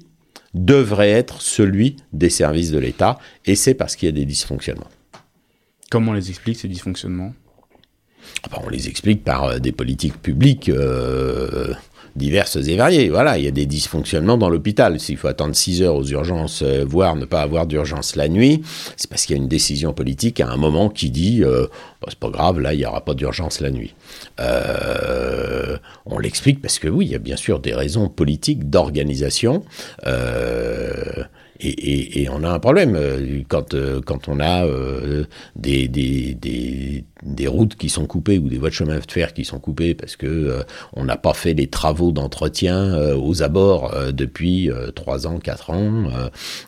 devrait 0.54 1.10
être 1.10 1.42
celui 1.42 1.96
des 2.12 2.30
services 2.30 2.70
de 2.70 2.78
l'État, 2.78 3.18
et 3.44 3.56
c'est 3.56 3.74
parce 3.74 3.96
qu'il 3.96 4.06
y 4.06 4.08
a 4.10 4.12
des 4.12 4.24
dysfonctionnements. 4.24 4.88
Comment 5.90 6.12
on 6.12 6.14
les 6.14 6.30
explique 6.30 6.58
ces 6.58 6.68
dysfonctionnements? 6.68 7.34
On 8.64 8.68
les 8.68 8.88
explique 8.88 9.24
par 9.24 9.44
euh, 9.44 9.58
des 9.58 9.72
politiques 9.72 10.20
publiques 10.20 10.68
euh, 10.68 11.74
diverses 12.16 12.56
et 12.56 12.76
variées. 12.76 13.10
Voilà, 13.10 13.38
il 13.38 13.44
y 13.44 13.48
a 13.48 13.52
des 13.52 13.66
dysfonctionnements 13.66 14.38
dans 14.38 14.48
l'hôpital. 14.48 14.98
S'il 14.98 15.16
faut 15.16 15.28
attendre 15.28 15.54
6 15.54 15.82
heures 15.82 15.96
aux 15.96 16.06
urgences, 16.06 16.62
euh, 16.62 16.84
voire 16.86 17.16
ne 17.16 17.24
pas 17.24 17.42
avoir 17.42 17.66
d'urgence 17.66 18.16
la 18.16 18.28
nuit, 18.28 18.62
c'est 18.96 19.08
parce 19.08 19.26
qu'il 19.26 19.36
y 19.36 19.38
a 19.38 19.42
une 19.42 19.48
décision 19.48 19.92
politique 19.92 20.40
à 20.40 20.48
un 20.48 20.56
moment 20.56 20.88
qui 20.88 21.10
dit 21.10 21.42
Bah, 21.42 22.08
c'est 22.08 22.18
pas 22.18 22.30
grave, 22.30 22.60
là, 22.60 22.74
il 22.74 22.78
n'y 22.78 22.86
aura 22.86 23.04
pas 23.04 23.14
d'urgence 23.14 23.60
la 23.60 23.70
nuit. 23.70 23.94
On 26.06 26.18
l'explique 26.18 26.62
parce 26.62 26.78
que 26.78 26.88
oui, 26.88 27.06
il 27.06 27.12
y 27.12 27.14
a 27.14 27.20
bien 27.20 27.36
sûr 27.36 27.60
des 27.60 27.74
raisons 27.74 28.08
politiques 28.08 28.70
d'organisation. 28.70 29.62
Et, 31.60 31.68
et, 31.68 32.22
et, 32.22 32.28
on 32.28 32.44
a 32.44 32.50
un 32.50 32.58
problème 32.58 32.94
euh, 32.94 33.42
quand, 33.48 33.74
euh, 33.74 34.00
quand 34.04 34.28
on 34.28 34.38
a 34.38 34.64
euh, 34.64 35.24
des, 35.56 35.88
des, 35.88 36.34
des, 36.34 37.04
des, 37.22 37.46
routes 37.48 37.74
qui 37.74 37.88
sont 37.88 38.06
coupées 38.06 38.38
ou 38.38 38.48
des 38.48 38.58
voies 38.58 38.68
de 38.68 38.74
chemin 38.74 38.98
de 38.98 39.10
fer 39.10 39.34
qui 39.34 39.44
sont 39.44 39.58
coupées 39.58 39.94
parce 39.94 40.14
que 40.16 40.26
euh, 40.26 40.62
on 40.92 41.04
n'a 41.04 41.16
pas 41.16 41.34
fait 41.34 41.54
les 41.54 41.66
travaux 41.66 42.12
d'entretien 42.12 42.94
euh, 42.94 43.16
aux 43.16 43.42
abords 43.42 43.92
depuis 44.12 44.70
trois 44.94 45.26
ans, 45.26 45.38
quatre 45.38 45.70
ans, 45.70 46.04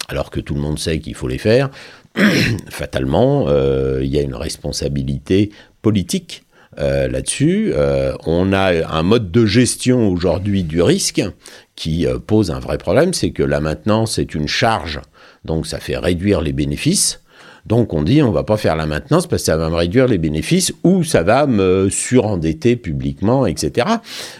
alors 0.09 0.31
que 0.31 0.41
tout 0.41 0.55
le 0.55 0.61
monde 0.61 0.79
sait 0.79 0.99
qu'il 0.99 1.15
faut 1.15 1.29
les 1.29 1.39
faire. 1.39 1.71
Fatalement, 2.69 3.47
il 4.01 4.09
y 4.09 4.19
a 4.19 4.23
une 4.23 4.35
responsabilité 4.35 5.51
politique 5.83 6.43
euh, 6.79 7.09
là-dessus. 7.09 7.73
Euh, 7.75 8.15
on 8.27 8.53
a 8.53 8.87
un 8.87 9.03
mode 9.03 9.31
de 9.31 9.47
gestion 9.47 10.09
aujourd'hui 10.09 10.63
du 10.63 10.83
risque 10.83 11.23
qui 11.75 12.07
euh, 12.07 12.19
pose 12.19 12.51
un 12.51 12.61
vrai 12.61 12.79
problème, 12.79 13.15
c'est 13.15 13.31
que 13.31 13.43
la 13.43 13.61
maintenance 13.61 14.19
est 14.19 14.35
une 14.35 14.49
charge, 14.49 15.01
donc 15.45 15.67
ça 15.67 15.81
fait 15.81 15.97
réduire 15.97 16.41
les 16.41 16.53
bénéfices. 16.53 17.21
Donc 17.67 17.93
on 17.93 18.03
dit 18.03 18.23
on 18.23 18.31
va 18.31 18.43
pas 18.43 18.57
faire 18.57 18.77
la 18.77 18.87
maintenance 18.87 19.27
parce 19.27 19.43
que 19.43 19.47
ça 19.47 19.57
va 19.57 19.69
me 19.69 19.75
réduire 19.75 20.07
les 20.07 20.19
bénéfices 20.19 20.73
ou 20.85 21.05
ça 21.05 21.23
va 21.23 21.47
me 21.47 21.89
surendetter 21.91 22.77
publiquement, 22.77 23.47
etc. 23.47 23.87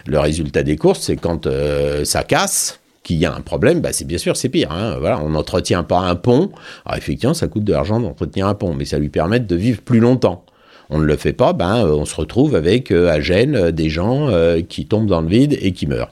Le 0.07 0.19
résultat 0.19 0.63
des 0.63 0.77
courses, 0.77 1.01
c'est 1.01 1.17
quand 1.17 1.47
euh, 1.47 2.05
ça 2.05 2.23
casse, 2.23 2.79
qu'il 3.03 3.17
y 3.17 3.25
a 3.25 3.33
un 3.33 3.41
problème, 3.41 3.81
bah 3.81 3.93
c'est 3.93 4.05
bien 4.05 4.19
sûr 4.19 4.37
c'est 4.37 4.49
pire. 4.49 4.71
Hein. 4.71 4.97
Voilà, 4.99 5.19
on 5.21 5.29
n'entretient 5.29 5.83
pas 5.83 5.99
un 5.99 6.15
pont. 6.15 6.51
Alors 6.85 6.97
effectivement, 6.97 7.33
ça 7.33 7.47
coûte 7.47 7.63
de 7.63 7.73
l'argent 7.73 7.99
d'entretenir 7.99 8.47
un 8.47 8.53
pont, 8.53 8.73
mais 8.75 8.85
ça 8.85 8.99
lui 8.99 9.09
permet 9.09 9.39
de 9.39 9.55
vivre 9.55 9.81
plus 9.81 9.99
longtemps 9.99 10.45
on 10.91 10.99
ne 10.99 11.05
le 11.05 11.15
fait 11.15 11.33
pas, 11.33 11.53
ben, 11.53 11.85
on 11.87 12.05
se 12.05 12.15
retrouve 12.15 12.55
avec 12.55 12.91
euh, 12.91 13.09
à 13.09 13.19
Gênes 13.19 13.71
des 13.71 13.89
gens 13.89 14.29
euh, 14.29 14.61
qui 14.61 14.85
tombent 14.85 15.07
dans 15.07 15.21
le 15.21 15.29
vide 15.29 15.57
et 15.59 15.71
qui 15.71 15.87
meurent. 15.87 16.11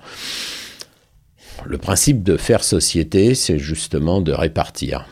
Le 1.65 1.77
principe 1.77 2.23
de 2.23 2.37
faire 2.37 2.63
société, 2.63 3.35
c'est 3.35 3.59
justement 3.59 4.21
de 4.21 4.31
répartir. 4.31 5.05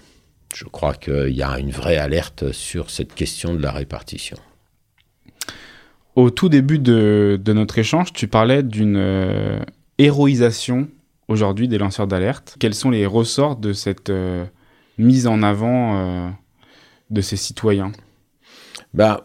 Je 0.55 0.63
crois 0.63 0.93
qu'il 0.93 1.35
y 1.35 1.43
a 1.43 1.59
une 1.59 1.71
vraie 1.71 1.97
alerte 1.97 2.51
sur 2.51 2.89
cette 2.89 3.13
question 3.13 3.53
de 3.53 3.61
la 3.61 3.71
répartition. 3.71 4.37
Au 6.15 6.31
tout 6.31 6.49
début 6.49 6.79
de, 6.79 7.39
de 7.39 7.53
notre 7.53 7.77
échange, 7.77 8.11
tu 8.13 8.27
parlais 8.27 8.63
d'une 8.63 8.95
euh, 8.97 9.59
héroïsation 9.99 10.87
aujourd'hui 11.27 11.67
des 11.67 11.77
lanceurs 11.77 12.07
d'alerte. 12.07 12.55
Quels 12.59 12.73
sont 12.73 12.89
les 12.89 13.05
ressorts 13.05 13.57
de 13.57 13.73
cette 13.73 14.09
euh, 14.09 14.45
mise 14.97 15.27
en 15.27 15.43
avant 15.43 15.97
euh, 15.97 16.29
de 17.11 17.21
ces 17.21 17.37
citoyens? 17.37 17.91
Ben, 18.93 19.19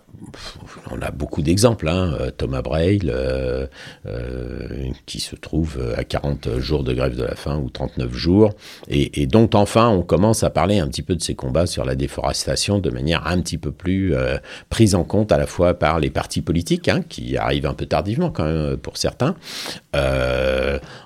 on 0.90 1.00
a 1.02 1.10
beaucoup 1.10 1.42
d'exemples. 1.42 1.88
Hein. 1.88 2.16
Thomas 2.36 2.62
Braille, 2.62 3.00
euh, 3.06 3.66
euh, 4.06 4.88
qui 5.06 5.20
se 5.20 5.36
trouve 5.36 5.80
à 5.96 6.04
40 6.04 6.58
jours 6.58 6.84
de 6.84 6.92
grève 6.92 7.16
de 7.16 7.24
la 7.24 7.34
faim 7.34 7.60
ou 7.62 7.70
39 7.70 8.14
jours, 8.14 8.50
et, 8.88 9.22
et, 9.22 9.26
dont 9.26 9.48
enfin 9.54 9.88
on 9.88 10.02
commence 10.02 10.42
à 10.42 10.50
parler 10.50 10.78
un 10.78 10.88
petit 10.88 11.02
peu 11.02 11.14
de 11.14 11.22
ces 11.22 11.34
combats 11.34 11.66
sur 11.66 11.84
la 11.84 11.94
déforestation 11.94 12.78
de 12.78 12.90
manière 12.90 13.26
un 13.26 13.40
petit 13.40 13.58
peu 13.58 13.72
plus 13.72 14.14
euh, 14.14 14.38
prise 14.70 14.94
en 14.94 15.04
compte 15.04 15.32
à 15.32 15.38
la 15.38 15.46
fois 15.46 15.74
par 15.74 16.00
les 16.00 16.10
partis 16.10 16.42
politiques, 16.42 16.88
hein, 16.88 17.02
qui 17.08 17.36
arrivent 17.36 17.66
un 17.66 17.74
peu 17.74 17.86
tardivement 17.86 18.30
quand 18.30 18.44
même 18.44 18.76
pour 18.76 18.96
certains. 18.96 19.34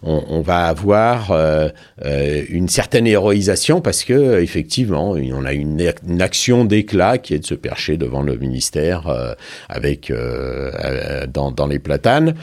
On, 0.03 0.41
va 0.41 0.67
avoir 0.67 1.33
une 2.51 2.69
certaine 2.69 3.07
héroïsation 3.07 3.81
parce 3.81 4.05
que 4.05 4.41
effectivement, 4.41 5.11
on 5.11 5.45
a 5.45 5.53
une 5.53 6.21
action 6.21 6.65
d'éclat 6.65 7.19
qui 7.19 7.35
est 7.35 7.39
de 7.41 7.47
se 7.47 7.55
percher 7.55 7.97
devant 7.97 8.23
le 8.23 8.37
ministère 8.37 8.96
euh, 9.07 9.35
avec 9.69 10.11
euh, 10.11 11.27
dans, 11.27 11.53
dans, 11.53 11.67
les 11.67 11.79
platanes. 11.79 12.35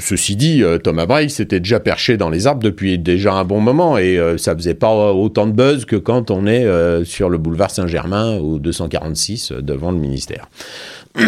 Ceci 0.00 0.34
dit, 0.36 0.62
euh, 0.62 0.78
Thomas 0.78 1.06
Braille 1.06 1.30
s'était 1.30 1.60
déjà 1.60 1.78
perché 1.78 2.16
dans 2.16 2.30
les 2.30 2.46
arbres 2.46 2.62
depuis 2.62 2.98
déjà 2.98 3.34
un 3.34 3.44
bon 3.44 3.60
moment 3.60 3.98
et 3.98 4.18
euh, 4.18 4.38
ça 4.38 4.54
faisait 4.56 4.74
pas 4.74 5.12
autant 5.12 5.46
de 5.46 5.52
buzz 5.52 5.84
que 5.84 5.96
quand 5.96 6.30
on 6.30 6.46
est 6.46 6.64
euh, 6.64 7.04
sur 7.04 7.28
le 7.28 7.38
boulevard 7.38 7.70
Saint-Germain 7.70 8.38
au 8.38 8.58
246 8.58 9.52
devant 9.52 9.92
le 9.92 9.98
ministère. 9.98 10.48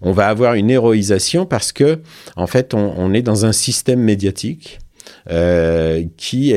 on 0.00 0.12
va 0.12 0.28
avoir 0.28 0.54
une 0.54 0.70
héroïsation 0.70 1.44
parce 1.44 1.72
que, 1.72 2.00
en 2.36 2.46
fait, 2.46 2.72
on, 2.72 3.12
est 3.12 3.22
dans 3.22 3.44
un 3.44 3.52
système 3.52 4.00
médiatique 4.00 4.78
qui 6.16 6.54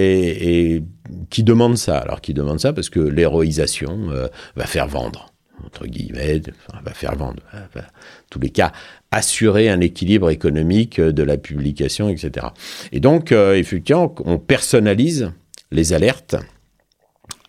qui 1.29 1.43
demande 1.43 1.77
ça. 1.77 1.97
Alors, 1.97 2.21
qui 2.21 2.35
demande 2.35 2.59
ça 2.59 2.71
parce 2.71 2.91
que 2.91 2.99
l'héroïsation 2.99 4.09
va 4.55 4.65
faire 4.65 4.87
vendre 4.87 5.32
entre 5.65 5.87
guillemets, 5.87 6.41
va 6.83 6.93
faire 6.93 7.15
vendre, 7.15 7.41
va, 7.51 7.59
va, 7.73 7.87
tous 8.29 8.39
les 8.39 8.49
cas, 8.49 8.71
assurer 9.11 9.69
un 9.69 9.79
équilibre 9.81 10.29
économique 10.29 10.99
de 10.99 11.23
la 11.23 11.37
publication, 11.37 12.09
etc. 12.09 12.47
Et 12.91 12.99
donc, 12.99 13.31
euh, 13.31 13.55
effectivement, 13.55 14.13
on 14.25 14.39
personnalise 14.39 15.31
les 15.71 15.93
alertes 15.93 16.35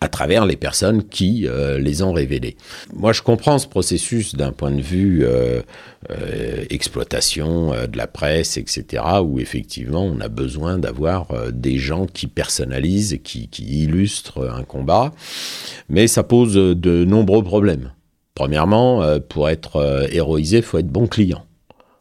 à 0.01 0.07
travers 0.09 0.45
les 0.45 0.57
personnes 0.57 1.03
qui 1.03 1.47
euh, 1.47 1.79
les 1.79 2.03
ont 2.03 2.11
révélées. 2.11 2.57
Moi, 2.93 3.13
je 3.13 3.21
comprends 3.21 3.57
ce 3.57 3.67
processus 3.67 4.35
d'un 4.35 4.51
point 4.51 4.71
de 4.71 4.81
vue 4.81 5.23
euh, 5.23 5.61
euh, 6.11 6.65
exploitation 6.69 7.71
de 7.71 7.97
la 7.97 8.07
presse, 8.07 8.57
etc., 8.57 9.03
où 9.23 9.39
effectivement, 9.39 10.03
on 10.03 10.19
a 10.19 10.27
besoin 10.27 10.77
d'avoir 10.77 11.27
des 11.51 11.77
gens 11.77 12.05
qui 12.05 12.27
personnalisent, 12.27 13.19
qui, 13.23 13.47
qui 13.47 13.83
illustrent 13.83 14.49
un 14.49 14.63
combat, 14.63 15.11
mais 15.89 16.07
ça 16.07 16.23
pose 16.23 16.53
de 16.53 17.05
nombreux 17.05 17.43
problèmes. 17.43 17.91
Premièrement, 18.35 19.01
pour 19.29 19.49
être 19.49 20.07
héroïsé, 20.11 20.57
il 20.57 20.63
faut 20.63 20.77
être 20.77 20.87
bon 20.87 21.07
client. 21.07 21.45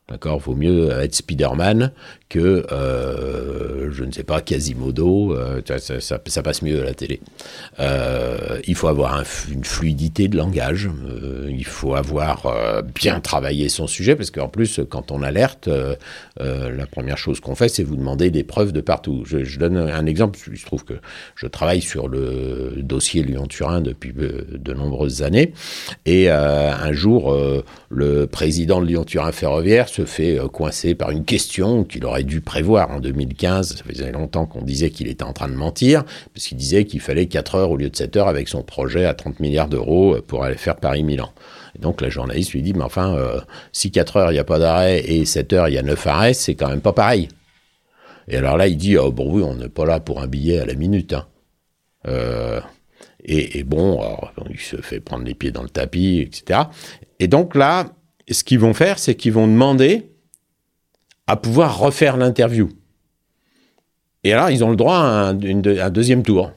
D'accord? 0.09 0.39
Vaut 0.39 0.55
mieux 0.55 0.91
être 0.91 1.15
Spider-Man 1.15 1.93
que, 2.35 2.67
euh, 2.73 3.93
je 3.93 4.03
ne 4.03 4.11
sais 4.11 4.25
pas, 4.25 4.41
Quasimodo. 4.41 5.37
Euh, 5.37 5.63
ça, 6.01 6.43
passe 6.43 6.63
mieux 6.63 6.81
à 6.81 6.85
la 6.85 6.93
télé. 6.93 7.21
Euh, 7.79 8.59
il 8.67 8.75
faut 8.75 8.89
avoir 8.89 9.15
un, 9.15 9.23
une 9.53 9.63
fluidité 9.63 10.27
de 10.27 10.37
langage. 10.37 10.91
Il 11.49 11.65
faut 11.65 11.95
avoir 11.95 12.83
bien 12.95 13.21
travaillé 13.21 13.69
son 13.69 13.87
sujet, 13.87 14.17
parce 14.17 14.33
qu'en 14.33 14.49
plus, 14.49 14.81
quand 14.89 15.13
on 15.13 15.23
alerte, 15.23 15.69
la 16.41 16.87
première 16.91 17.19
chose 17.19 17.39
qu'on 17.39 17.55
fait, 17.55 17.69
c'est 17.69 17.85
vous 17.85 17.97
demander 17.97 18.31
des 18.31 18.43
preuves 18.43 18.73
de 18.73 18.81
partout. 18.81 19.23
Je, 19.25 19.45
je, 19.45 19.59
donne 19.61 19.77
un 19.77 20.07
exemple. 20.07 20.39
Il 20.51 20.59
se 20.59 20.67
trouve 20.67 20.85
que 20.85 20.95
je 21.37 21.47
travaille 21.47 21.83
sur 21.83 22.09
le 22.09 22.75
dossier 22.79 23.23
Lyon-Turin 23.23 23.81
depuis 23.81 24.13
de 24.13 24.75
nombreuses 24.75 25.23
années. 25.23 25.53
Et 26.05 26.31
un 26.31 26.93
jour, 26.93 27.37
le 27.91 28.27
président 28.27 28.81
de 28.81 28.87
Lyon-Turin 28.87 29.31
Ferroviaire 29.31 29.89
se 29.89 30.05
fait 30.05 30.39
coincer 30.53 30.97
par 30.97 31.11
une 31.11 31.25
question 31.25 31.85
qu'il 31.85 32.05
aurait 32.05 32.24
dû 32.25 32.41
prévoir 32.41 32.91
en 32.91 33.01
2015. 33.01 33.77
Ça 33.77 33.85
faisait 33.85 34.13
longtemps 34.13 34.47
qu'on 34.47 34.63
disait 34.63 34.91
qu'il 34.91 35.09
était 35.09 35.25
en 35.25 35.33
train 35.33 35.49
de 35.49 35.55
mentir, 35.55 36.05
parce 36.33 36.47
qu'il 36.47 36.59
disait 36.59 36.85
qu'il 36.85 37.01
fallait 37.01 37.27
4 37.27 37.55
heures 37.55 37.71
au 37.71 37.77
lieu 37.77 37.91
de 37.91 37.97
7 37.97 38.17
heures 38.17 38.29
avec 38.29 38.49
son 38.49 38.63
projet 38.63 39.05
à 39.05 39.15
30 39.15 39.41
milliards 39.41 39.69
d'euros 39.69 40.17
pour 40.27 40.45
aller 40.45 40.57
faire 40.57 40.77
Paris-Milan. 40.77 41.31
Et 41.77 41.81
donc 41.81 42.01
la 42.01 42.09
journaliste 42.09 42.53
lui 42.53 42.63
dit, 42.63 42.75
mais 42.75 42.85
enfin, 42.85 43.17
euh, 43.17 43.41
si 43.73 43.91
4 43.91 44.17
heures 44.17 44.31
il 44.31 44.35
n'y 44.35 44.41
a 44.41 44.45
pas 44.45 44.59
d'arrêt 44.59 45.01
et 45.01 45.25
7 45.25 45.53
heures 45.53 45.69
il 45.69 45.75
y 45.75 45.79
a 45.79 45.83
9 45.83 46.07
arrêts, 46.07 46.35
c'est 46.35 46.55
quand 46.55 46.69
même 46.69 46.81
pas 46.81 46.93
pareil. 46.93 47.29
Et 48.29 48.37
alors 48.37 48.57
là, 48.57 48.69
il 48.69 48.77
dit, 48.77 48.97
oh, 48.97 49.13
bon 49.13 49.31
oui, 49.31 49.43
on 49.43 49.55
n'est 49.55 49.69
pas 49.69 49.85
là 49.85 50.01
pour 50.01 50.23
un 50.23 50.27
billet 50.27 50.59
à 50.59 50.65
la 50.67 50.75
minute. 50.75 51.13
Hein. 51.13 51.27
Euh, 52.07 52.61
et, 53.25 53.59
et, 53.59 53.65
bon, 53.65 54.01
alors, 54.01 54.33
il 54.51 54.59
se 54.59 54.77
fait 54.77 55.01
prendre 55.01 55.25
les 55.25 55.35
pieds 55.35 55.51
dans 55.51 55.63
le 55.63 55.69
tapis, 55.69 56.21
etc. 56.21 56.61
Et 57.19 57.29
donc 57.29 57.55
là, 57.55 57.87
ce 58.31 58.45
qu'ils 58.45 58.59
vont 58.59 58.75
faire, 58.75 58.99
c'est 58.99 59.15
qu'ils 59.15 59.33
vont 59.33 59.47
demander 59.47 60.11
à 61.27 61.37
pouvoir 61.37 61.79
refaire 61.79 62.17
l'interview. 62.17 62.71
Et 64.25 64.33
alors, 64.33 64.51
ils 64.51 64.65
ont 64.65 64.71
le 64.71 64.77
droit 64.77 64.97
à 64.97 65.29
un, 65.29 65.35
deuxième 65.91 66.23
tour. 66.23 66.53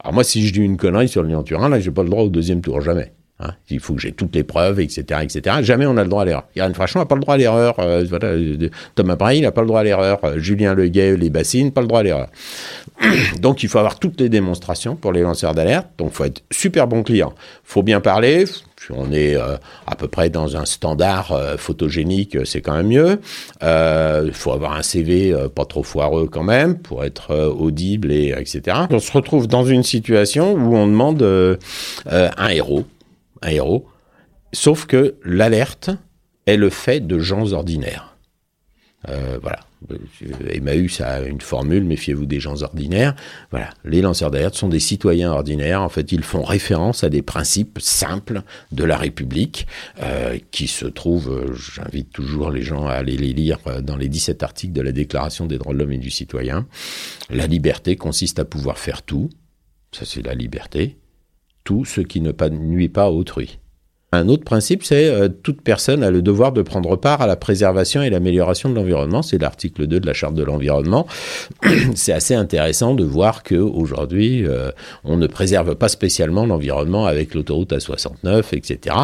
Alors 0.00 0.14
moi, 0.14 0.24
si 0.24 0.46
je 0.46 0.52
dis 0.52 0.60
une 0.60 0.76
connerie 0.76 1.08
sur 1.08 1.22
le 1.22 1.28
Lyon-Turin, 1.28 1.68
là, 1.68 1.78
j'ai 1.78 1.90
pas 1.90 2.02
le 2.02 2.08
droit 2.08 2.22
au 2.22 2.28
deuxième 2.28 2.60
tour, 2.60 2.80
jamais. 2.80 3.12
Hein, 3.42 3.54
il 3.70 3.80
faut 3.80 3.94
que 3.94 4.00
j'ai 4.00 4.12
toutes 4.12 4.34
les 4.34 4.44
preuves, 4.44 4.78
etc., 4.78 5.20
etc. 5.22 5.56
Jamais 5.62 5.86
on 5.86 5.96
a 5.96 6.04
le 6.04 6.08
droit 6.08 6.22
à 6.22 6.24
l'erreur. 6.24 6.44
Yann 6.54 6.72
Frachon 6.74 7.00
n'a 7.00 7.06
pas 7.06 7.16
le 7.16 7.22
droit 7.22 7.34
à 7.34 7.38
l'erreur. 7.38 7.74
Euh, 7.80 8.04
voilà, 8.08 8.34
Thomas 8.94 9.16
Braille 9.16 9.40
n'a 9.40 9.50
pas 9.50 9.62
le 9.62 9.66
droit 9.66 9.80
à 9.80 9.84
l'erreur. 9.84 10.20
Euh, 10.24 10.38
Julien 10.38 10.74
Leguet, 10.74 11.16
les 11.16 11.30
bassines, 11.30 11.72
pas 11.72 11.80
le 11.80 11.88
droit 11.88 12.00
à 12.00 12.02
l'erreur. 12.02 12.28
Donc 13.40 13.62
il 13.62 13.68
faut 13.68 13.78
avoir 13.78 13.98
toutes 13.98 14.20
les 14.20 14.28
démonstrations 14.28 14.94
pour 14.94 15.12
les 15.12 15.22
lanceurs 15.22 15.54
d'alerte. 15.54 15.88
Donc 15.98 16.10
il 16.12 16.14
faut 16.14 16.24
être 16.24 16.42
super 16.50 16.86
bon 16.86 17.02
client. 17.02 17.32
faut 17.64 17.82
bien 17.82 18.00
parler. 18.00 18.46
On 18.90 19.12
est 19.12 19.36
euh, 19.36 19.56
à 19.86 19.94
peu 19.94 20.08
près 20.08 20.30
dans 20.30 20.56
un 20.56 20.64
standard 20.64 21.32
euh, 21.32 21.56
photogénique, 21.56 22.36
c'est 22.44 22.60
quand 22.60 22.74
même 22.74 22.88
mieux. 22.88 23.20
Il 23.60 23.66
euh, 23.66 24.32
faut 24.32 24.52
avoir 24.52 24.72
un 24.72 24.82
CV 24.82 25.34
pas 25.54 25.64
trop 25.64 25.82
foireux 25.82 26.28
quand 26.30 26.42
même 26.42 26.78
pour 26.78 27.04
être 27.04 27.34
audible 27.34 28.12
et 28.12 28.34
etc. 28.36 28.76
On 28.90 28.98
se 28.98 29.12
retrouve 29.12 29.46
dans 29.46 29.64
une 29.64 29.82
situation 29.82 30.54
où 30.54 30.76
on 30.76 30.86
demande 30.86 31.22
un 32.10 32.48
héros 32.48 32.84
un 33.42 33.48
héros. 33.48 33.88
Sauf 34.52 34.86
que 34.86 35.16
l'alerte 35.24 35.90
est 36.46 36.56
le 36.56 36.70
fait 36.70 37.00
de 37.00 37.18
gens 37.18 37.52
ordinaires. 37.52 38.16
Euh, 39.08 39.38
voilà. 39.42 39.60
Emmaüs 40.50 41.00
a 41.00 41.22
une 41.22 41.40
formule, 41.40 41.84
méfiez-vous 41.84 42.26
des 42.26 42.40
gens 42.40 42.62
ordinaires. 42.62 43.14
Voilà, 43.50 43.70
les 43.84 44.00
lanceurs 44.00 44.30
d'alerte 44.30 44.54
sont 44.54 44.68
des 44.68 44.80
citoyens 44.80 45.32
ordinaires. 45.32 45.82
En 45.82 45.88
fait, 45.88 46.12
ils 46.12 46.22
font 46.22 46.42
référence 46.42 47.04
à 47.04 47.08
des 47.08 47.22
principes 47.22 47.78
simples 47.80 48.42
de 48.70 48.84
la 48.84 48.96
République 48.96 49.66
euh, 50.02 50.38
qui 50.50 50.66
se 50.66 50.86
trouvent, 50.86 51.30
euh, 51.30 51.54
j'invite 51.54 52.12
toujours 52.12 52.50
les 52.50 52.62
gens 52.62 52.86
à 52.86 52.92
aller 52.92 53.16
les 53.16 53.32
lire 53.32 53.58
euh, 53.66 53.80
dans 53.80 53.96
les 53.96 54.08
17 54.08 54.42
articles 54.42 54.72
de 54.72 54.82
la 54.82 54.92
Déclaration 54.92 55.46
des 55.46 55.58
droits 55.58 55.72
de 55.72 55.78
l'homme 55.78 55.92
et 55.92 55.98
du 55.98 56.10
citoyen. 56.10 56.66
La 57.30 57.46
liberté 57.46 57.96
consiste 57.96 58.38
à 58.38 58.44
pouvoir 58.44 58.78
faire 58.78 59.02
tout, 59.02 59.30
ça 59.92 60.04
c'est 60.04 60.22
la 60.22 60.34
liberté, 60.34 60.96
tout 61.64 61.84
ce 61.84 62.00
qui 62.00 62.20
ne 62.20 62.32
nuit 62.50 62.88
pas 62.88 63.04
à 63.04 63.10
autrui. 63.10 63.58
Un 64.14 64.28
autre 64.28 64.44
principe, 64.44 64.84
c'est 64.84 65.08
euh, 65.08 65.28
toute 65.28 65.62
personne 65.62 66.02
a 66.02 66.10
le 66.10 66.20
devoir 66.20 66.52
de 66.52 66.60
prendre 66.60 66.96
part 66.96 67.22
à 67.22 67.26
la 67.26 67.34
préservation 67.34 68.02
et 68.02 68.10
l'amélioration 68.10 68.68
de 68.68 68.74
l'environnement. 68.74 69.22
C'est 69.22 69.38
l'article 69.38 69.86
2 69.86 70.00
de 70.00 70.06
la 70.06 70.12
Charte 70.12 70.34
de 70.34 70.42
l'environnement. 70.42 71.06
c'est 71.94 72.12
assez 72.12 72.34
intéressant 72.34 72.94
de 72.94 73.04
voir 73.04 73.42
que 73.42 73.54
aujourd'hui, 73.54 74.46
euh, 74.46 74.70
on 75.04 75.16
ne 75.16 75.26
préserve 75.26 75.76
pas 75.76 75.88
spécialement 75.88 76.44
l'environnement 76.44 77.06
avec 77.06 77.32
l'autoroute 77.32 77.72
A69, 77.72 78.54
etc. 78.54 78.96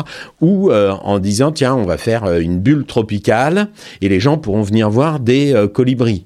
Ou 0.42 0.70
euh, 0.70 0.90
en 0.90 1.18
disant 1.18 1.52
tiens, 1.52 1.74
on 1.74 1.84
va 1.84 1.96
faire 1.96 2.30
une 2.38 2.58
bulle 2.58 2.84
tropicale 2.84 3.68
et 4.02 4.10
les 4.10 4.20
gens 4.20 4.36
pourront 4.36 4.62
venir 4.62 4.90
voir 4.90 5.20
des 5.20 5.54
colibris. 5.72 6.24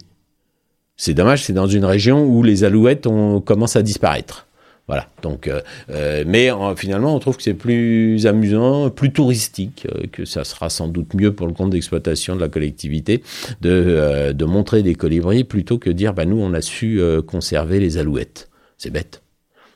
C'est 0.96 1.14
dommage, 1.14 1.44
c'est 1.44 1.52
dans 1.52 1.68
une 1.68 1.84
région 1.84 2.24
où 2.24 2.42
les 2.42 2.64
alouettes 2.64 3.06
ont, 3.06 3.40
commencent 3.40 3.76
à 3.76 3.82
disparaître. 3.82 4.48
Voilà. 4.88 5.08
Donc, 5.22 5.46
euh, 5.46 5.60
euh, 5.90 6.24
mais 6.26 6.50
finalement, 6.76 7.14
on 7.14 7.18
trouve 7.18 7.36
que 7.36 7.42
c'est 7.42 7.54
plus 7.54 8.26
amusant, 8.26 8.90
plus 8.90 9.12
touristique, 9.12 9.86
euh, 9.94 10.06
que 10.10 10.24
ça 10.24 10.44
sera 10.44 10.70
sans 10.70 10.88
doute 10.88 11.14
mieux 11.14 11.32
pour 11.32 11.46
le 11.46 11.52
compte 11.52 11.70
d'exploitation 11.70 12.34
de 12.34 12.40
la 12.40 12.48
collectivité 12.48 13.22
de, 13.60 14.32
de 14.32 14.44
montrer 14.44 14.82
des 14.82 14.94
colibris 14.94 15.44
plutôt 15.44 15.78
que 15.78 15.90
dire, 15.90 16.14
bah 16.14 16.24
nous, 16.24 16.38
on 16.38 16.52
a 16.52 16.60
su 16.60 17.00
conserver 17.26 17.78
les 17.80 17.98
alouettes. 17.98 18.50
C'est 18.76 18.90
bête. 18.90 19.22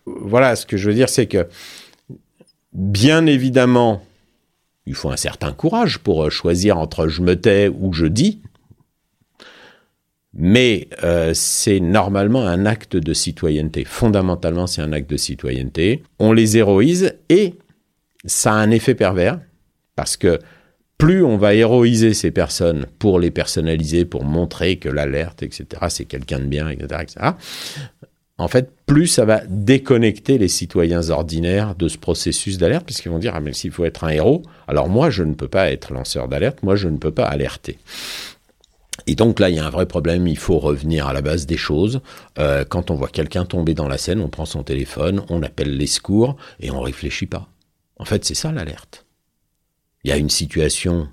Voilà, 0.06 0.56
ce 0.56 0.66
que 0.66 0.76
je 0.76 0.88
veux 0.88 0.94
dire, 0.94 1.08
c'est 1.08 1.26
que 1.26 1.46
bien 2.72 3.26
évidemment, 3.26 4.02
il 4.86 4.94
faut 4.94 5.10
un 5.10 5.16
certain 5.16 5.52
courage 5.52 5.98
pour 5.98 6.30
choisir 6.30 6.78
entre 6.78 7.08
je 7.08 7.22
me 7.22 7.40
tais 7.40 7.68
ou 7.68 7.92
je 7.92 8.06
dis 8.06 8.40
mais 10.38 10.88
euh, 11.02 11.32
c'est 11.34 11.80
normalement 11.80 12.46
un 12.46 12.66
acte 12.66 12.96
de 12.96 13.14
citoyenneté. 13.14 13.84
Fondamentalement, 13.84 14.66
c'est 14.66 14.82
un 14.82 14.92
acte 14.92 15.10
de 15.10 15.16
citoyenneté. 15.16 16.02
On 16.18 16.32
les 16.32 16.58
héroïse 16.58 17.14
et 17.28 17.54
ça 18.24 18.52
a 18.52 18.56
un 18.56 18.70
effet 18.70 18.94
pervers 18.94 19.40
parce 19.94 20.16
que 20.16 20.38
plus 20.98 21.24
on 21.24 21.36
va 21.36 21.54
héroïser 21.54 22.14
ces 22.14 22.30
personnes 22.30 22.86
pour 22.98 23.18
les 23.18 23.30
personnaliser, 23.30 24.04
pour 24.04 24.24
montrer 24.24 24.76
que 24.76 24.88
l'alerte, 24.88 25.42
etc., 25.42 25.66
c'est 25.88 26.04
quelqu'un 26.04 26.38
de 26.38 26.46
bien, 26.46 26.68
etc., 26.68 27.00
etc., 27.02 27.30
en 28.38 28.48
fait, 28.48 28.70
plus 28.84 29.06
ça 29.06 29.24
va 29.24 29.40
déconnecter 29.48 30.36
les 30.36 30.48
citoyens 30.48 31.08
ordinaires 31.08 31.74
de 31.74 31.88
ce 31.88 31.96
processus 31.96 32.58
d'alerte, 32.58 32.84
puisqu'ils 32.84 33.08
vont 33.08 33.18
dire, 33.18 33.32
ah 33.34 33.40
mais 33.40 33.54
s'il 33.54 33.70
faut 33.70 33.86
être 33.86 34.04
un 34.04 34.10
héros, 34.10 34.42
alors 34.68 34.90
moi, 34.90 35.08
je 35.08 35.22
ne 35.22 35.32
peux 35.32 35.48
pas 35.48 35.70
être 35.70 35.94
lanceur 35.94 36.28
d'alerte, 36.28 36.62
moi, 36.62 36.76
je 36.76 36.88
ne 36.88 36.98
peux 36.98 37.10
pas 37.10 37.24
alerter. 37.24 37.78
Et 39.06 39.14
donc 39.14 39.40
là, 39.40 39.50
il 39.50 39.56
y 39.56 39.58
a 39.58 39.66
un 39.66 39.70
vrai 39.70 39.86
problème, 39.86 40.26
il 40.26 40.38
faut 40.38 40.58
revenir 40.58 41.06
à 41.06 41.12
la 41.12 41.22
base 41.22 41.46
des 41.46 41.56
choses. 41.56 42.00
Euh, 42.38 42.64
quand 42.64 42.90
on 42.90 42.94
voit 42.94 43.08
quelqu'un 43.08 43.44
tomber 43.44 43.74
dans 43.74 43.88
la 43.88 43.98
scène, 43.98 44.20
on 44.20 44.28
prend 44.28 44.46
son 44.46 44.62
téléphone, 44.62 45.24
on 45.28 45.42
appelle 45.42 45.76
les 45.76 45.86
secours 45.86 46.36
et 46.60 46.70
on 46.70 46.80
réfléchit 46.80 47.26
pas. 47.26 47.48
En 47.98 48.04
fait, 48.04 48.24
c'est 48.24 48.34
ça 48.34 48.52
l'alerte. 48.52 49.06
Il 50.04 50.10
y 50.10 50.12
a 50.12 50.16
une 50.16 50.30
situation 50.30 51.08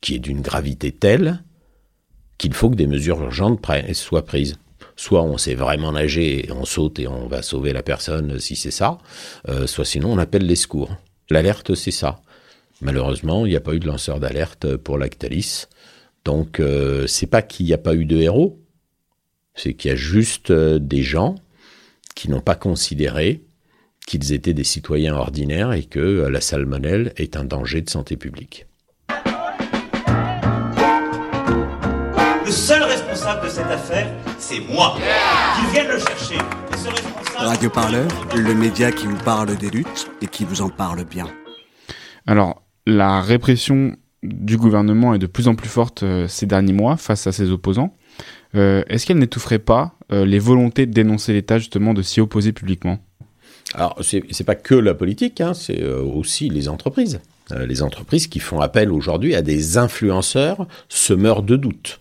qui 0.00 0.14
est 0.14 0.18
d'une 0.18 0.40
gravité 0.40 0.92
telle 0.92 1.42
qu'il 2.38 2.54
faut 2.54 2.70
que 2.70 2.76
des 2.76 2.86
mesures 2.86 3.20
urgentes 3.20 3.64
soient 3.92 4.24
prises. 4.24 4.56
Soit 4.96 5.22
on 5.22 5.36
sait 5.38 5.54
vraiment 5.54 5.92
nager 5.92 6.46
et 6.46 6.52
on 6.52 6.64
saute 6.64 6.98
et 6.98 7.06
on 7.06 7.26
va 7.26 7.42
sauver 7.42 7.72
la 7.72 7.82
personne 7.82 8.38
si 8.38 8.56
c'est 8.56 8.70
ça, 8.70 8.98
euh, 9.48 9.66
soit 9.66 9.84
sinon 9.84 10.12
on 10.12 10.18
appelle 10.18 10.46
les 10.46 10.56
secours. 10.56 10.94
L'alerte, 11.30 11.74
c'est 11.74 11.90
ça. 11.90 12.20
Malheureusement, 12.80 13.46
il 13.46 13.50
n'y 13.50 13.56
a 13.56 13.60
pas 13.60 13.74
eu 13.74 13.78
de 13.78 13.86
lanceur 13.86 14.20
d'alerte 14.20 14.76
pour 14.76 14.98
Lactalis. 14.98 15.66
Donc, 16.24 16.60
euh, 16.60 17.06
c'est 17.06 17.26
pas 17.26 17.42
qu'il 17.42 17.66
n'y 17.66 17.72
a 17.72 17.78
pas 17.78 17.94
eu 17.94 18.04
de 18.04 18.16
héros, 18.16 18.60
c'est 19.54 19.74
qu'il 19.74 19.90
y 19.90 19.94
a 19.94 19.96
juste 19.96 20.50
euh, 20.50 20.78
des 20.78 21.02
gens 21.02 21.36
qui 22.14 22.30
n'ont 22.30 22.40
pas 22.40 22.54
considéré 22.54 23.42
qu'ils 24.06 24.32
étaient 24.32 24.54
des 24.54 24.64
citoyens 24.64 25.14
ordinaires 25.14 25.72
et 25.72 25.84
que 25.84 26.00
euh, 26.00 26.30
la 26.30 26.40
salmonelle 26.40 27.12
est 27.16 27.36
un 27.36 27.44
danger 27.44 27.80
de 27.80 27.88
santé 27.88 28.16
publique. 28.16 28.66
Le 32.44 32.50
seul 32.50 32.82
responsable 32.82 33.46
de 33.46 33.50
cette 33.50 33.66
affaire, 33.66 34.08
c'est 34.38 34.60
moi. 34.60 34.96
Qu'ils 35.56 35.70
viennent 35.70 35.92
le 35.92 35.98
chercher. 35.98 36.38
Radio 37.36 37.70
Parleur, 37.70 38.08
le 38.34 38.54
média 38.54 38.92
qui 38.92 39.06
vous 39.06 39.16
parle 39.24 39.56
des 39.56 39.70
luttes 39.70 40.10
et 40.20 40.26
qui 40.26 40.44
vous 40.44 40.60
en 40.60 40.68
parle 40.68 41.04
bien. 41.04 41.26
Alors, 42.26 42.62
la 42.86 43.22
répression 43.22 43.96
du 44.22 44.56
gouvernement 44.56 45.14
est 45.14 45.18
de 45.18 45.26
plus 45.26 45.48
en 45.48 45.54
plus 45.54 45.68
forte 45.68 46.02
euh, 46.02 46.28
ces 46.28 46.46
derniers 46.46 46.72
mois 46.72 46.96
face 46.96 47.26
à 47.26 47.32
ses 47.32 47.50
opposants. 47.50 47.96
Euh, 48.54 48.82
est-ce 48.88 49.06
qu'elle 49.06 49.18
n'étoufferait 49.18 49.58
pas 49.58 49.94
euh, 50.12 50.24
les 50.26 50.38
volontés 50.38 50.86
de 50.86 50.92
dénoncer 50.92 51.32
l'État, 51.32 51.58
justement, 51.58 51.94
de 51.94 52.02
s'y 52.02 52.20
opposer 52.20 52.52
publiquement? 52.52 52.98
Alors, 53.74 53.96
c'est 54.02 54.44
pas 54.44 54.56
que 54.56 54.74
la 54.74 54.94
politique, 54.94 55.40
hein, 55.40 55.54
c'est 55.54 55.84
aussi 55.84 56.48
les 56.48 56.68
entreprises. 56.68 57.20
les 57.54 57.82
entreprises 57.82 58.26
qui 58.26 58.40
font 58.40 58.60
appel 58.60 58.90
aujourd'hui 58.90 59.36
à 59.36 59.42
des 59.42 59.78
influenceurs 59.78 60.66
semeurs 60.88 61.44
de 61.44 61.54
doutes 61.54 62.00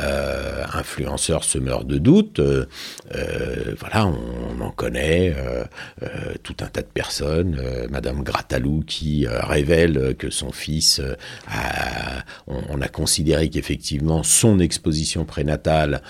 euh, 0.00 0.64
influenceurs 0.72 1.44
semeurs 1.44 1.84
de 1.84 1.98
doutes. 1.98 2.40
Euh, 2.40 2.66
euh, 3.14 3.74
voilà, 3.78 4.06
on, 4.06 4.60
en 4.60 4.70
connaît 4.70 5.34
euh, 5.36 5.64
tout 6.42 6.56
un 6.60 6.66
tas 6.66 6.82
de 6.82 6.86
personnes. 6.86 7.60
Madame 7.90 8.22
Gratalou 8.22 8.82
qui 8.86 9.26
révèle 9.26 10.14
que 10.18 10.30
son 10.30 10.52
fils 10.52 11.00
a, 11.48 12.24
on, 12.46 12.80
a 12.80 12.88
considéré 12.88 13.48
qu'effectivement 13.48 14.22
son 14.22 14.58
exposition 14.58 15.24
prénatale 15.24 16.02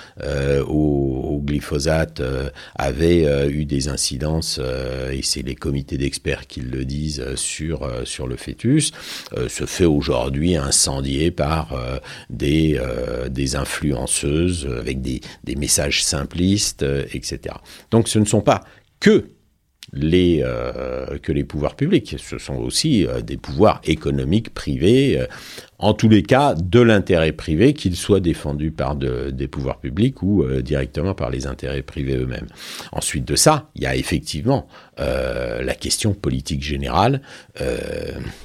au, 0.66 1.40
glyphosate 1.44 2.22
avait 2.74 3.48
eu 3.48 3.64
des 3.64 3.88
incidences, 3.88 4.60
et 5.12 5.22
c'est 5.22 5.42
les 5.42 5.54
comités 5.54 5.96
d'experts 5.96 6.46
qui 6.46 6.60
le 6.60 6.84
disent 6.84 7.34
sur 7.36 7.88
sur 8.04 8.26
le 8.26 8.36
fœtus, 8.36 8.92
se 9.48 9.64
fait 9.64 9.84
aujourd'hui 9.84 10.56
incendier 10.56 11.30
par 11.30 11.78
des 12.28 12.80
des 13.30 13.56
influenceurs 13.56 13.79
euh, 13.84 14.78
avec 14.78 15.00
des, 15.00 15.20
des 15.44 15.56
messages 15.56 16.04
simplistes, 16.04 16.82
euh, 16.82 17.04
etc. 17.12 17.56
Donc 17.90 18.08
ce 18.08 18.18
ne 18.18 18.24
sont 18.24 18.40
pas 18.40 18.62
que 19.00 19.26
les, 19.92 20.40
euh, 20.44 21.18
que 21.18 21.32
les 21.32 21.44
pouvoirs 21.44 21.74
publics, 21.74 22.16
ce 22.18 22.38
sont 22.38 22.56
aussi 22.56 23.06
des 23.24 23.36
pouvoirs 23.36 23.80
économiques 23.84 24.54
privés 24.54 25.26
en 25.80 25.94
tous 25.94 26.08
les 26.08 26.22
cas 26.22 26.54
de 26.54 26.80
l'intérêt 26.80 27.32
privé, 27.32 27.72
qu'il 27.72 27.96
soit 27.96 28.20
défendu 28.20 28.70
par 28.70 28.96
des 28.96 29.48
pouvoirs 29.48 29.78
publics 29.78 30.22
ou 30.22 30.42
euh, 30.42 30.60
directement 30.60 31.14
par 31.14 31.30
les 31.30 31.46
intérêts 31.46 31.82
privés 31.82 32.16
eux-mêmes. 32.16 32.46
Ensuite 32.92 33.24
de 33.24 33.34
ça, 33.34 33.70
il 33.74 33.82
y 33.82 33.86
a 33.86 33.96
effectivement 33.96 34.68
euh, 35.00 35.62
la 35.62 35.74
question 35.74 36.12
politique 36.12 36.62
générale 36.62 37.22
euh, 37.62 37.78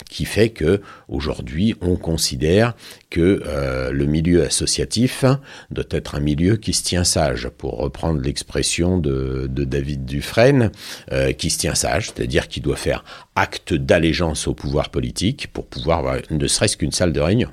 qui 0.10 0.24
fait 0.24 0.50
que 0.50 0.82
aujourd'hui 1.10 1.76
on 1.82 1.98
considère 1.98 2.74
que 3.10 3.44
le 3.92 4.06
milieu 4.06 4.44
associatif 4.44 5.24
doit 5.72 5.86
être 5.92 6.16
un 6.16 6.20
milieu 6.20 6.58
qui 6.58 6.74
se 6.74 6.84
tient 6.84 7.06
sage, 7.06 7.48
pour 7.58 7.78
reprendre 7.78 8.22
l'expression 8.22 8.98
de, 8.98 9.48
de, 9.50 9.64
David 9.64 10.04
Dufresne, 10.04 10.72
qui 11.38 11.50
se 11.50 11.60
tient 11.60 11.76
sage, 11.76 12.08
c'est-à-dire 12.08 12.50
qui 12.50 12.60
doit 12.60 12.76
faire 12.76 13.06
acte 13.36 13.74
d'allégeance 13.74 14.48
au 14.48 14.54
pouvoir 14.54 14.90
politique 14.90 15.48
pour 15.52 15.66
pouvoir 15.68 16.18
ne 16.30 16.48
serait-ce 16.48 16.78
qu'une 16.78 16.92
salle 16.92 17.14
de 17.14 17.20
réunion. 17.20 17.50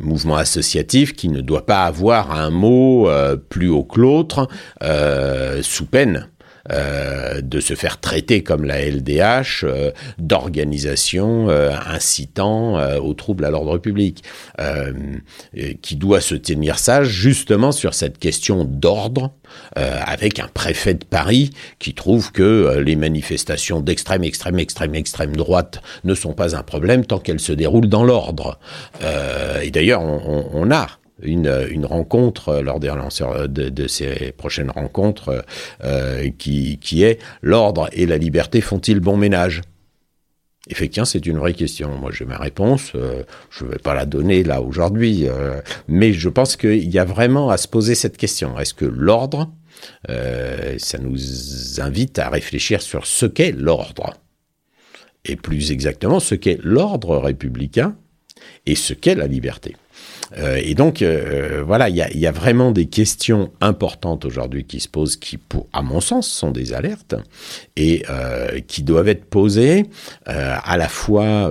Mouvement 0.00 0.36
associatif 0.36 1.14
qui 1.14 1.28
ne 1.28 1.40
doit 1.40 1.66
pas 1.66 1.84
avoir 1.84 2.30
un 2.30 2.50
mot 2.50 3.08
euh, 3.08 3.36
plus 3.36 3.68
haut 3.68 3.82
que 3.82 4.00
l'autre, 4.00 4.48
euh, 4.82 5.62
sous 5.62 5.86
peine 5.86 6.28
euh, 6.70 7.42
de 7.42 7.60
se 7.60 7.74
faire 7.74 8.00
traiter 8.00 8.42
comme 8.42 8.64
la 8.64 8.80
LDH 8.80 9.64
euh, 9.64 9.90
d'organisation 10.18 11.50
euh, 11.50 11.70
incitant 11.86 12.78
aux 12.98 13.12
troubles 13.12 13.44
à 13.44 13.50
l'ordre 13.50 13.76
public, 13.78 14.24
qui 15.82 15.96
doit 15.96 16.20
se 16.20 16.34
tenir 16.34 16.78
sage 16.78 17.08
justement 17.08 17.72
sur 17.72 17.94
cette 17.94 18.18
question 18.18 18.64
d'ordre, 18.64 19.32
avec 19.76 20.38
un 20.38 20.48
préfet 20.48 20.94
de 20.94 21.04
Paris 21.04 21.50
qui 21.78 21.94
trouve 21.94 22.32
que 22.32 22.78
les 22.78 22.96
manifestations 22.96 23.80
d'extrême, 23.80 24.24
extrême, 24.24 24.58
extrême, 24.58 24.94
extrême 24.94 25.36
droite 25.36 25.82
ne 26.04 26.14
sont 26.14 26.32
pas 26.32 26.56
un 26.56 26.62
problème 26.62 27.04
tant 27.04 27.18
qu'elles 27.18 27.40
se 27.40 27.52
déroulent 27.52 27.88
dans 27.88 28.04
l'ordre. 28.04 28.58
et 29.62 29.70
d'ailleurs, 29.70 30.02
on, 30.02 30.48
on 30.52 30.70
a 30.70 30.88
une, 31.24 31.86
rencontre 31.86 32.48
euh, 32.48 32.62
lors 32.62 32.80
des 32.80 32.88
lanceurs 32.88 33.48
de, 33.48 33.68
de, 33.68 33.86
ces 33.86 34.32
prochaines 34.32 34.70
rencontres 34.70 35.44
euh, 35.82 36.30
qui, 36.38 37.02
est 37.02 37.18
l'ordre 37.42 37.88
et 37.92 38.06
la 38.06 38.18
liberté 38.18 38.60
font-ils 38.60 39.00
bon 39.00 39.16
ménage? 39.16 39.62
Effectivement, 40.70 41.04
c'est 41.04 41.26
une 41.26 41.38
vraie 41.38 41.52
question. 41.52 41.98
Moi, 41.98 42.10
j'ai 42.12 42.24
ma 42.24 42.38
réponse. 42.38 42.92
euh, 42.94 43.22
je 43.50 43.64
ne 43.64 43.70
vais 43.70 43.78
pas 43.78 43.94
la 43.94 44.06
donner 44.06 44.42
là 44.42 44.62
aujourd'hui, 44.62 45.28
euh, 45.28 45.60
mais 45.88 46.12
je 46.12 46.28
pense 46.28 46.56
qu'il 46.56 46.90
y 46.90 46.98
a 46.98 47.04
vraiment 47.04 47.50
à 47.50 47.58
se 47.58 47.68
poser 47.68 47.94
cette 47.94 48.16
question. 48.16 48.58
Est-ce 48.58 48.72
que 48.72 48.86
l'ordre, 48.86 49.50
euh, 50.08 50.76
ça 50.78 50.98
nous 50.98 51.80
invite 51.80 52.18
à 52.18 52.30
réfléchir 52.30 52.80
sur 52.80 53.06
ce 53.06 53.26
qu'est 53.26 53.52
l'ordre, 53.52 54.14
et 55.26 55.36
plus 55.36 55.70
exactement 55.70 56.20
ce 56.20 56.34
qu'est 56.34 56.58
l'ordre 56.62 57.18
républicain 57.18 57.96
et 58.66 58.74
ce 58.74 58.94
qu'est 58.94 59.14
la 59.14 59.26
liberté. 59.26 59.76
Euh, 60.38 60.60
et 60.62 60.74
donc, 60.74 61.02
euh, 61.02 61.62
voilà, 61.64 61.88
il 61.88 61.96
y 61.96 62.26
a, 62.26 62.32
vraiment 62.32 62.70
des 62.72 62.86
questions 62.86 63.52
importantes 63.60 64.24
aujourd'hui 64.24 64.64
qui 64.64 64.80
se 64.80 64.88
posent, 64.88 65.16
qui, 65.16 65.38
à 65.72 65.82
mon 65.82 66.00
sens, 66.00 66.28
sont 66.28 66.50
des 66.50 66.72
alertes 66.72 67.14
et 67.76 68.04
euh, 68.10 68.60
qui 68.66 68.82
doivent 68.82 69.08
être 69.08 69.24
posées 69.26 69.86
à 70.26 70.76
la 70.76 70.88
fois 70.88 71.50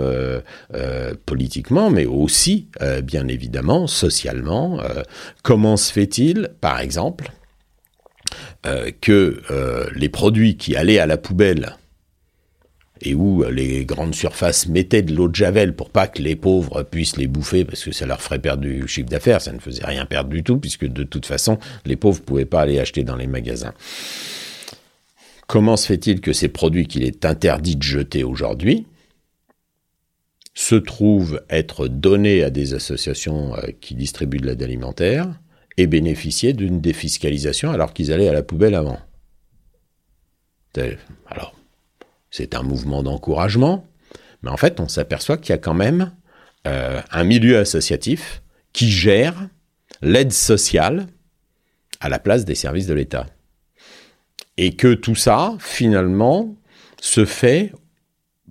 politiquement, 1.26 1.90
mais 1.90 2.06
aussi, 2.06 2.68
bien 3.04 3.28
évidemment, 3.28 3.88
socialement. 3.88 4.80
Comment 5.42 5.78
se 5.78 5.92
fait-il, 5.92 6.50
par 6.60 6.80
exemple, 6.80 7.32
que 9.02 9.42
les 9.96 10.10
produits 10.10 10.58
qui 10.58 10.76
allaient 10.76 11.00
à 11.00 11.06
la 11.06 11.18
poubelle 11.18 11.78
et 13.04 13.14
où 13.14 13.44
les 13.44 13.86
grandes 13.86 14.16
surfaces 14.16 14.68
mettaient 14.68 15.02
de 15.02 15.14
l'eau 15.14 15.28
de 15.28 15.36
javel 15.36 15.76
pour 15.76 15.90
pas 15.90 16.08
que 16.08 16.22
les 16.22 16.36
pauvres 16.36 16.84
puissent 16.84 17.18
les 17.18 17.28
bouffer 17.28 17.66
parce 17.66 17.84
que 17.84 17.92
ça 17.92 18.06
leur 18.06 18.22
ferait 18.22 18.40
perdre 18.40 18.64
du 18.64 18.88
chiffre 18.88 19.10
d'affaires, 19.10 19.42
ça 19.42 19.52
ne 19.52 19.60
faisait 19.60 19.86
rien 19.86 20.06
perdre 20.06 20.30
du 20.30 20.44
tout 20.44 20.58
puisque 20.58 20.86
de 20.86 21.04
toute 21.04 21.26
façon 21.26 21.60
les 21.86 21.96
pauvres 21.96 22.22
pouvaient 22.22 22.46
pas 22.46 22.62
aller 22.62 22.80
acheter 22.80 23.04
dans 23.04 23.16
les 23.16 23.28
magasins. 23.28 23.74
Comment 25.48 25.78
se 25.78 25.88
fait-il 25.88 26.22
que 26.22 26.34
ces 26.34 26.48
produits 26.48 26.88
qu'il 26.88 27.04
est 27.04 27.26
interdit 27.26 27.76
de 27.76 27.84
jeter 27.84 28.24
aujourd'hui 28.24 28.88
se 30.54 30.76
trouvent 30.76 31.42
être 31.50 31.88
donnés 31.88 32.44
à 32.44 32.50
des 32.50 32.74
associations 32.74 33.56
euh, 33.58 33.72
qui 33.82 33.96
distribuent 33.96 34.38
de 34.38 34.46
l'aide 34.46 34.64
alimentaire 34.64 35.40
et 35.78 35.88
bénéficier 35.88 36.54
d'une 36.54 36.80
défiscalisation 36.80 37.72
alors 37.72 37.94
qu'ils 37.94 38.12
allaient 38.12 38.30
à 38.30 38.34
la 38.34 38.44
poubelle 38.44 38.76
avant? 38.76 39.00
Alors, 41.28 41.56
c'est 42.34 42.56
un 42.56 42.64
mouvement 42.64 43.04
d'encouragement, 43.04 43.88
mais 44.42 44.50
en 44.50 44.58
fait, 44.58 44.80
on 44.80 44.88
s'aperçoit 44.88 45.38
qu'il 45.38 45.52
y 45.52 45.54
a 45.54 45.60
quand 45.60 45.76
même 45.76 46.14
euh, 46.66 47.00
un 47.12 47.24
milieu 47.24 47.60
associatif 47.60 48.42
qui 48.74 48.90
gère 48.90 49.36
l'aide 50.02 50.34
sociale 50.34 51.06
à 52.00 52.10
la 52.10 52.18
place 52.18 52.44
des 52.44 52.56
services 52.56 52.88
de 52.88 52.96
l'État. 52.96 53.28
Et 54.58 54.76
que 54.76 54.96
tout 54.96 55.14
ça, 55.14 55.56
finalement, 55.60 56.56
se 57.00 57.24
fait 57.24 57.72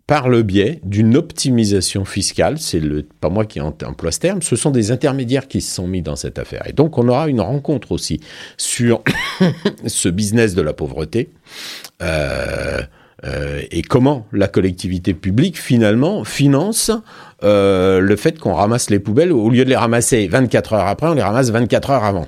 par 0.06 0.28
le 0.28 0.44
biais 0.44 0.78
d'une 0.84 1.16
optimisation 1.16 2.04
fiscale, 2.04 2.60
c'est 2.60 2.82
pas 3.18 3.30
moi 3.30 3.44
qui 3.46 3.60
emploie 3.60 4.12
ce 4.12 4.20
terme, 4.20 4.42
ce 4.42 4.54
sont 4.54 4.70
des 4.70 4.92
intermédiaires 4.92 5.48
qui 5.48 5.60
se 5.60 5.74
sont 5.74 5.88
mis 5.88 6.02
dans 6.02 6.16
cette 6.16 6.38
affaire. 6.38 6.68
Et 6.68 6.72
donc 6.72 6.98
on 6.98 7.08
aura 7.08 7.28
une 7.28 7.40
rencontre 7.40 7.90
aussi 7.90 8.20
sur 8.56 9.02
ce 9.86 10.08
business 10.08 10.54
de 10.54 10.62
la 10.62 10.72
pauvreté. 10.72 11.32
Euh, 12.00 12.80
euh, 13.24 13.62
et 13.70 13.82
comment 13.82 14.26
la 14.32 14.48
collectivité 14.48 15.14
publique 15.14 15.58
finalement 15.58 16.24
finance 16.24 16.90
euh, 17.44 18.00
le 18.00 18.16
fait 18.16 18.38
qu'on 18.38 18.54
ramasse 18.54 18.90
les 18.90 18.98
poubelles 18.98 19.32
au 19.32 19.50
lieu 19.50 19.64
de 19.64 19.70
les 19.70 19.76
ramasser 19.76 20.26
24 20.28 20.74
heures 20.74 20.86
après, 20.86 21.08
on 21.08 21.14
les 21.14 21.22
ramasse 21.22 21.50
24 21.50 21.90
heures 21.90 22.04
avant. 22.04 22.26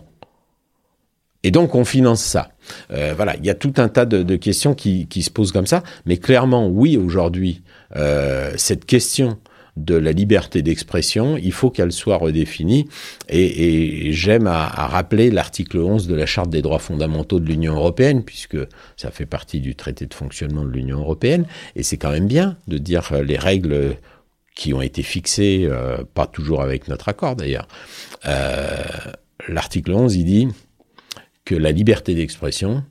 Et 1.45 1.51
donc 1.51 1.75
on 1.75 1.85
finance 1.85 2.23
ça. 2.23 2.49
Euh, 2.91 3.13
voilà, 3.15 3.37
il 3.37 3.45
y 3.45 3.51
a 3.51 3.55
tout 3.55 3.75
un 3.77 3.89
tas 3.89 4.07
de, 4.07 4.23
de 4.23 4.37
questions 4.37 4.75
qui, 4.75 5.07
qui, 5.07 5.23
se 5.23 5.31
posent 5.31 5.53
comme 5.53 5.67
ça, 5.67 5.83
mais 6.07 6.17
clairement, 6.17 6.67
oui, 6.69 6.97
aujourd'hui, 6.97 7.63
euh, 7.97 8.53
cette 8.57 8.87
question 8.87 9.39
de 9.77 9.95
la 9.95 10.13
liberté 10.13 10.63
d'expression, 10.63 11.37
il 11.37 11.53
faut 11.53 11.71
qu'elle 11.71 11.93
soit 11.93 12.17
redéfinie. 12.17 12.87
Et, 13.29 14.13
j'aime 14.13 14.47
à, 14.47 14.67
à, 14.67 14.87
rappeler 14.87 15.31
l'article 15.31 15.79
11 15.79 16.07
de 16.07 16.15
la 16.15 16.27
Charte 16.27 16.51
des 16.51 16.63
droits 16.63 16.79
fondamentaux 16.79 17.41
de 17.41 17.47
l'Union 17.47 17.75
européenne, 17.75 18.23
puisque 18.23 18.59
ça 18.97 19.11
fait 19.11 19.27
partie 19.27 19.61
du 19.61 19.75
traité 19.75 20.07
de 20.07 20.15
fonctionnement 20.15 20.65
de 20.65 20.71
l'Union 20.71 20.99
européenne. 21.01 21.47
Et 21.75 21.83
c'est 21.83 21.97
quand 21.97 22.11
même 22.11 22.29
bien 22.29 22.57
de 22.69 22.79
dire 22.79 23.13
les 23.23 23.37
règles 23.37 23.97
qui 24.55 24.73
ont 24.73 24.83
été 24.83 25.03
fixées, 25.03 25.67
euh, 25.69 26.05
pas 26.15 26.27
toujours 26.27 26.63
avec 26.63 26.89
notre 26.89 27.09
accord 27.09 27.37
d'ailleurs. 27.37 27.67
Euh, 28.27 28.77
l'article 29.49 29.93
11, 29.93 30.15
il 30.17 30.25
dit 30.25 30.49
que 31.45 31.55
la 31.55 31.73
liberté 31.73 32.15
d'expression, 32.15 32.85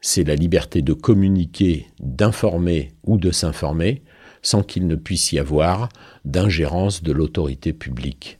c'est 0.00 0.24
la 0.24 0.34
liberté 0.34 0.82
de 0.82 0.92
communiquer, 0.92 1.86
d'informer 2.00 2.92
ou 3.04 3.18
de 3.18 3.30
s'informer 3.30 4.02
sans 4.44 4.62
qu'il 4.62 4.86
ne 4.86 4.94
puisse 4.94 5.32
y 5.32 5.40
avoir 5.40 5.88
d'ingérence 6.24 7.02
de 7.02 7.10
l'autorité 7.10 7.72
publique. 7.72 8.38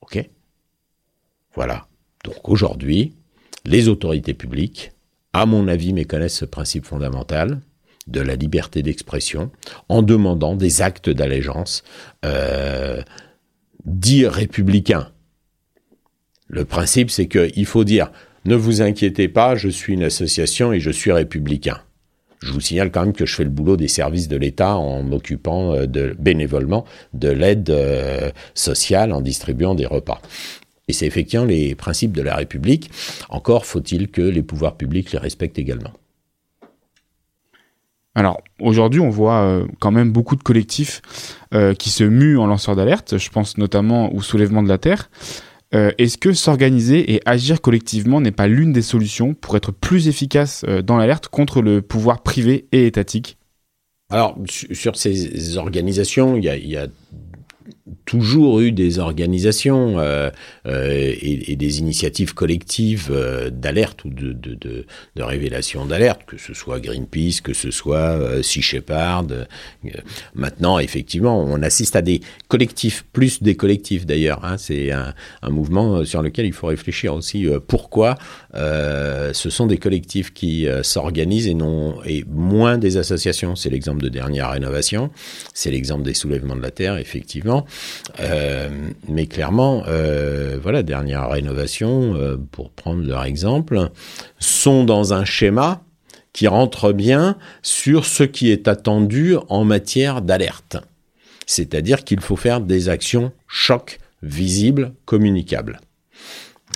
OK? 0.00 0.28
Voilà. 1.54 1.86
Donc 2.24 2.48
aujourd'hui, 2.48 3.12
les 3.64 3.88
autorités 3.88 4.34
publiques, 4.34 4.90
à 5.32 5.46
mon 5.46 5.68
avis, 5.68 5.92
méconnaissent 5.92 6.38
ce 6.38 6.44
principe 6.44 6.86
fondamental 6.86 7.60
de 8.06 8.20
la 8.20 8.34
liberté 8.34 8.82
d'expression 8.82 9.50
en 9.88 10.02
demandant 10.02 10.56
des 10.56 10.80
actes 10.80 11.10
d'allégeance 11.10 11.84
euh, 12.24 13.02
dits 13.84 14.26
républicains. 14.26 15.12
Le 16.46 16.64
principe, 16.64 17.10
c'est 17.10 17.28
qu'il 17.28 17.66
faut 17.66 17.84
dire 17.84 18.10
ne 18.46 18.54
vous 18.54 18.80
inquiétez 18.80 19.28
pas, 19.28 19.56
je 19.56 19.68
suis 19.68 19.92
une 19.92 20.04
association 20.04 20.72
et 20.72 20.80
je 20.80 20.90
suis 20.90 21.12
républicain. 21.12 21.82
Je 22.40 22.52
vous 22.52 22.60
signale 22.60 22.90
quand 22.90 23.04
même 23.04 23.12
que 23.12 23.26
je 23.26 23.34
fais 23.34 23.44
le 23.44 23.50
boulot 23.50 23.76
des 23.76 23.88
services 23.88 24.28
de 24.28 24.36
l'État 24.36 24.76
en 24.76 25.02
m'occupant 25.02 25.86
de, 25.86 26.14
bénévolement 26.18 26.84
de 27.12 27.28
l'aide 27.28 27.70
euh, 27.70 28.30
sociale 28.54 29.12
en 29.12 29.20
distribuant 29.20 29.74
des 29.74 29.86
repas. 29.86 30.20
Et 30.88 30.92
c'est 30.92 31.06
effectivement 31.06 31.44
les 31.44 31.74
principes 31.74 32.12
de 32.12 32.22
la 32.22 32.36
République. 32.36 32.90
Encore 33.28 33.66
faut-il 33.66 34.08
que 34.08 34.22
les 34.22 34.42
pouvoirs 34.42 34.76
publics 34.76 35.12
les 35.12 35.18
respectent 35.18 35.58
également. 35.58 35.92
Alors 38.14 38.40
aujourd'hui, 38.58 39.00
on 39.00 39.10
voit 39.10 39.42
euh, 39.42 39.66
quand 39.78 39.92
même 39.92 40.10
beaucoup 40.10 40.34
de 40.34 40.42
collectifs 40.42 41.02
euh, 41.54 41.74
qui 41.74 41.90
se 41.90 42.04
muent 42.04 42.38
en 42.38 42.46
lanceurs 42.46 42.74
d'alerte. 42.74 43.18
Je 43.18 43.30
pense 43.30 43.58
notamment 43.58 44.12
au 44.12 44.22
soulèvement 44.22 44.62
de 44.62 44.68
la 44.68 44.78
terre. 44.78 45.10
Euh, 45.74 45.92
Est-ce 45.98 46.16
que 46.16 46.32
s'organiser 46.32 47.12
et 47.12 47.20
agir 47.26 47.60
collectivement 47.60 48.20
n'est 48.20 48.32
pas 48.32 48.46
l'une 48.46 48.72
des 48.72 48.82
solutions 48.82 49.34
pour 49.34 49.56
être 49.56 49.70
plus 49.70 50.08
efficace 50.08 50.64
euh, 50.66 50.80
dans 50.80 50.96
l'alerte 50.96 51.28
contre 51.28 51.60
le 51.60 51.82
pouvoir 51.82 52.22
privé 52.22 52.66
et 52.72 52.86
étatique? 52.86 53.36
Alors, 54.10 54.38
sur 54.46 54.96
ces 54.96 55.58
organisations, 55.58 56.36
il 56.36 56.44
y 56.44 56.48
a, 56.48 56.56
il 56.56 56.68
y 56.68 56.76
a 56.78 56.86
toujours 58.04 58.60
eu 58.60 58.72
des 58.72 58.98
organisations 58.98 59.98
euh, 59.98 60.30
euh, 60.66 61.14
et, 61.20 61.56
des 61.56 61.78
initiatives 61.78 62.34
collectives 62.34 63.08
euh, 63.10 63.50
d'alerte 63.50 64.04
ou 64.04 64.10
de, 64.10 64.86
révélation 65.16 65.84
d'alerte, 65.84 66.22
que 66.26 66.38
ce 66.38 66.54
soit 66.54 66.80
Greenpeace, 66.80 67.40
que 67.42 67.52
ce 67.52 67.70
soit 67.70 68.42
Sea 68.42 68.62
Shepherd. 68.62 69.48
maintenant, 70.34 70.78
effectivement, 70.78 71.40
on 71.40 71.62
assiste 71.62 71.96
à 71.96 72.02
des 72.02 72.20
collectifs, 72.48 73.04
plus 73.12 73.42
des 73.42 73.56
collectifs 73.56 74.06
d'ailleurs. 74.06 74.44
Hein, 74.44 74.56
C'est 74.58 74.90
un, 74.92 75.14
un, 75.42 75.50
mouvement 75.50 76.04
sur 76.04 76.22
lequel 76.22 76.46
il 76.46 76.52
faut 76.52 76.68
réfléchir 76.68 77.14
aussi. 77.14 77.46
pourquoi 77.66 78.14
ce 78.54 79.50
sont 79.50 79.66
des 79.66 79.78
collectifs 79.78 80.32
qui 80.32 80.66
s'organisent 80.82 81.48
et, 81.48 81.54
non, 81.54 82.02
et 82.04 82.24
moins 82.28 82.78
des 82.78 82.96
associations 82.96 83.56
C'est 83.56 83.70
l'exemple 83.70 84.02
de 84.02 84.08
dernière 84.08 84.50
rénovation, 84.50 85.10
c'est 85.52 85.70
l'exemple 85.70 86.04
des 86.04 86.14
soulèvements 86.14 86.56
de 86.56 86.62
la 86.62 86.70
Terre, 86.70 86.96
effectivement. 86.96 87.66
Euh, 88.20 88.68
mais 89.08 89.26
clairement, 89.26 89.84
euh, 89.86 90.58
voilà, 90.62 90.82
dernière 90.82 91.28
rénovation, 91.28 92.14
euh, 92.14 92.36
pour 92.50 92.70
prendre 92.70 93.04
leur 93.04 93.24
exemple, 93.24 93.90
sont 94.38 94.84
dans 94.84 95.12
un 95.12 95.24
schéma 95.24 95.82
qui 96.32 96.46
rentre 96.46 96.92
bien 96.92 97.36
sur 97.62 98.04
ce 98.04 98.22
qui 98.22 98.50
est 98.50 98.68
attendu 98.68 99.36
en 99.48 99.64
matière 99.64 100.22
d'alerte. 100.22 100.76
C'est-à-dire 101.46 102.04
qu'il 102.04 102.20
faut 102.20 102.36
faire 102.36 102.60
des 102.60 102.88
actions 102.88 103.32
choc 103.46 103.98
visibles, 104.22 104.92
communicables. 105.04 105.80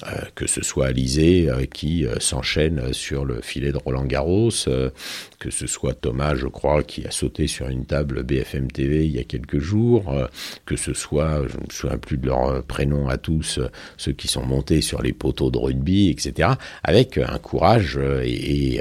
Euh, 0.07 0.23
que 0.35 0.47
ce 0.47 0.65
soit 0.65 0.87
Alizé 0.87 1.49
euh, 1.49 1.65
qui 1.65 2.07
euh, 2.07 2.19
s'enchaîne 2.19 2.93
sur 2.93 3.25
le 3.25 3.41
filet 3.41 3.71
de 3.71 3.77
Roland 3.77 4.05
Garros, 4.05 4.51
que 5.39 5.51
ce 5.51 5.67
soit 5.67 5.95
Thomas, 5.95 6.35
je 6.35 6.47
crois, 6.47 6.83
qui 6.83 7.07
a 7.07 7.11
sauté 7.11 7.47
sur 7.47 7.69
une 7.69 7.85
table 7.85 8.23
BFM 8.23 8.71
TV 8.71 9.07
il 9.07 9.13
y 9.13 9.19
a 9.19 9.25
quelques 9.25 9.59
jours, 9.59 10.13
que 10.67 10.77
ce 10.77 10.93
soit, 10.95 11.43
je 11.49 11.57
ne 11.57 11.63
me 11.63 11.71
souviens 11.71 11.99
plus 11.99 12.17
de 12.17 12.27
leur 12.27 12.63
prénom 12.65 13.09
à 13.09 13.17
tous, 13.17 13.59
ceux 13.97 14.13
qui 14.13 14.29
sont 14.29 14.45
montés 14.45 14.81
sur 14.81 15.03
les 15.03 15.13
poteaux 15.13 15.51
de 15.51 15.59
rugby, 15.59 16.11
etc., 16.11 16.51
avec 16.85 17.19
un 17.19 17.39
courage 17.39 17.99
et, 18.25 18.81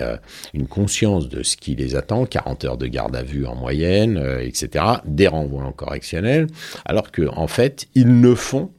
une 0.53 0.67
conscience 0.67 1.29
de 1.29 1.43
ce 1.43 1.57
qui 1.57 1.75
les 1.75 1.95
attend, 1.95 2.25
40 2.25 2.65
heures 2.65 2.77
de 2.77 2.87
garde 2.87 3.15
à 3.15 3.23
vue 3.23 3.45
en 3.45 3.55
moyenne, 3.55 4.17
etc., 4.41 4.85
des 5.05 5.27
renvois 5.27 5.63
en 5.63 5.71
correctionnel, 5.71 6.47
alors 6.85 7.11
que 7.11 7.27
en 7.27 7.47
fait, 7.47 7.87
ils 7.95 8.19
ne 8.19 8.35
font 8.35 8.71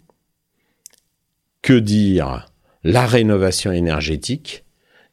que 1.63 1.79
dire? 1.79 2.53
La 2.85 3.07
rénovation 3.07 3.71
énergétique 3.71 4.65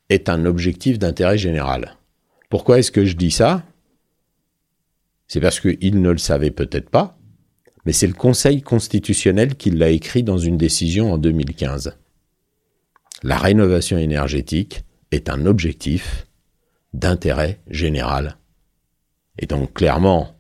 est 0.10 0.28
un 0.28 0.46
objectif 0.46 0.98
d'intérêt 0.98 1.38
général. 1.38 1.96
Pourquoi 2.50 2.80
est-ce 2.80 2.92
que 2.92 3.06
je 3.06 3.16
dis 3.16 3.32
ça? 3.32 3.64
C'est 5.28 5.40
parce 5.40 5.60
qu'il 5.60 6.02
ne 6.02 6.10
le 6.10 6.18
savait 6.18 6.50
peut-être 6.50 6.90
pas, 6.90 7.16
mais 7.86 7.94
c'est 7.94 8.08
le 8.08 8.14
Conseil 8.14 8.64
constitutionnel 8.64 9.56
qui 9.56 9.70
l'a 9.70 9.90
écrit 9.90 10.24
dans 10.24 10.40
une 10.40 10.58
décision 10.58 11.14
en 11.14 11.20
2015. 11.20 11.96
La 13.22 13.38
rénovation 13.38 14.00
énergétique 14.00 14.84
est 15.12 15.30
un 15.30 15.46
objectif 15.46 16.26
d'intérêt 16.94 17.60
général. 17.70 18.38
Et 19.38 19.46
donc 19.46 19.74
clairement, 19.74 20.36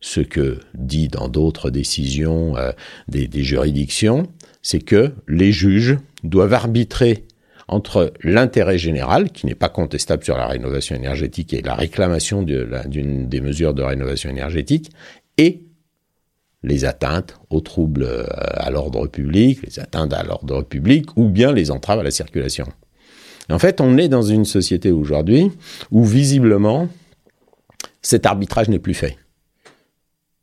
ce 0.00 0.20
que 0.20 0.60
dit 0.74 1.08
dans 1.08 1.28
d'autres 1.28 1.70
décisions 1.70 2.56
euh, 2.58 2.72
des, 3.08 3.28
des 3.28 3.42
juridictions, 3.42 4.28
c'est 4.62 4.80
que 4.80 5.12
les 5.28 5.52
juges 5.52 5.98
doivent 6.24 6.54
arbitrer 6.54 7.24
entre 7.68 8.12
l'intérêt 8.22 8.78
général, 8.78 9.30
qui 9.30 9.46
n'est 9.46 9.54
pas 9.54 9.68
contestable 9.68 10.24
sur 10.24 10.36
la 10.36 10.46
rénovation 10.46 10.94
énergétique 10.96 11.54
et 11.54 11.62
la 11.62 11.74
réclamation 11.74 12.42
d'une 12.42 13.28
des 13.28 13.40
mesures 13.40 13.74
de 13.74 13.82
rénovation 13.82 14.30
énergétique, 14.30 14.90
et 15.38 15.62
les 16.62 16.84
atteintes 16.84 17.38
aux 17.50 17.60
troubles 17.60 18.04
euh, 18.04 18.24
à 18.28 18.70
l'ordre 18.70 19.06
public, 19.06 19.60
les 19.66 19.80
atteintes 19.80 20.12
à 20.12 20.22
l'ordre 20.22 20.62
public, 20.62 21.16
ou 21.16 21.28
bien 21.28 21.52
les 21.52 21.70
entraves 21.70 22.00
à 22.00 22.02
la 22.04 22.10
circulation. 22.10 22.66
En 23.50 23.58
fait, 23.58 23.80
on 23.80 23.98
est 23.98 24.08
dans 24.08 24.22
une 24.22 24.44
société 24.44 24.92
aujourd'hui 24.92 25.50
où 25.90 26.04
visiblement 26.04 26.88
cet 28.00 28.26
arbitrage 28.26 28.68
n'est 28.68 28.78
plus 28.78 28.94
fait. 28.94 29.16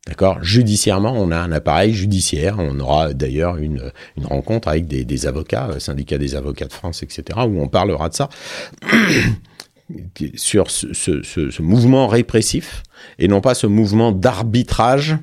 D'accord? 0.07 0.41
Judiciairement, 0.41 1.13
on 1.15 1.29
a 1.31 1.37
un 1.37 1.51
appareil 1.51 1.93
judiciaire. 1.93 2.55
On 2.57 2.79
aura 2.79 3.13
d'ailleurs 3.13 3.57
une, 3.57 3.91
rencontre 4.23 4.67
avec 4.67 4.87
des, 4.87 5.05
des 5.05 5.27
avocats, 5.27 5.69
euh, 5.69 5.79
syndicat 5.79 6.17
des 6.17 6.35
avocats 6.35 6.65
de 6.65 6.73
France, 6.73 7.03
etc., 7.03 7.39
où 7.47 7.61
on 7.61 7.67
parlera 7.67 8.09
de 8.09 8.15
ça. 8.15 8.29
sur 10.35 10.69
ce, 10.69 11.61
mouvement 11.61 12.07
répressif 12.07 12.83
et 13.17 13.27
non 13.27 13.41
pas 13.41 13.55
ce 13.55 13.67
mouvement 13.67 14.11
d'arbitrage 14.11 15.17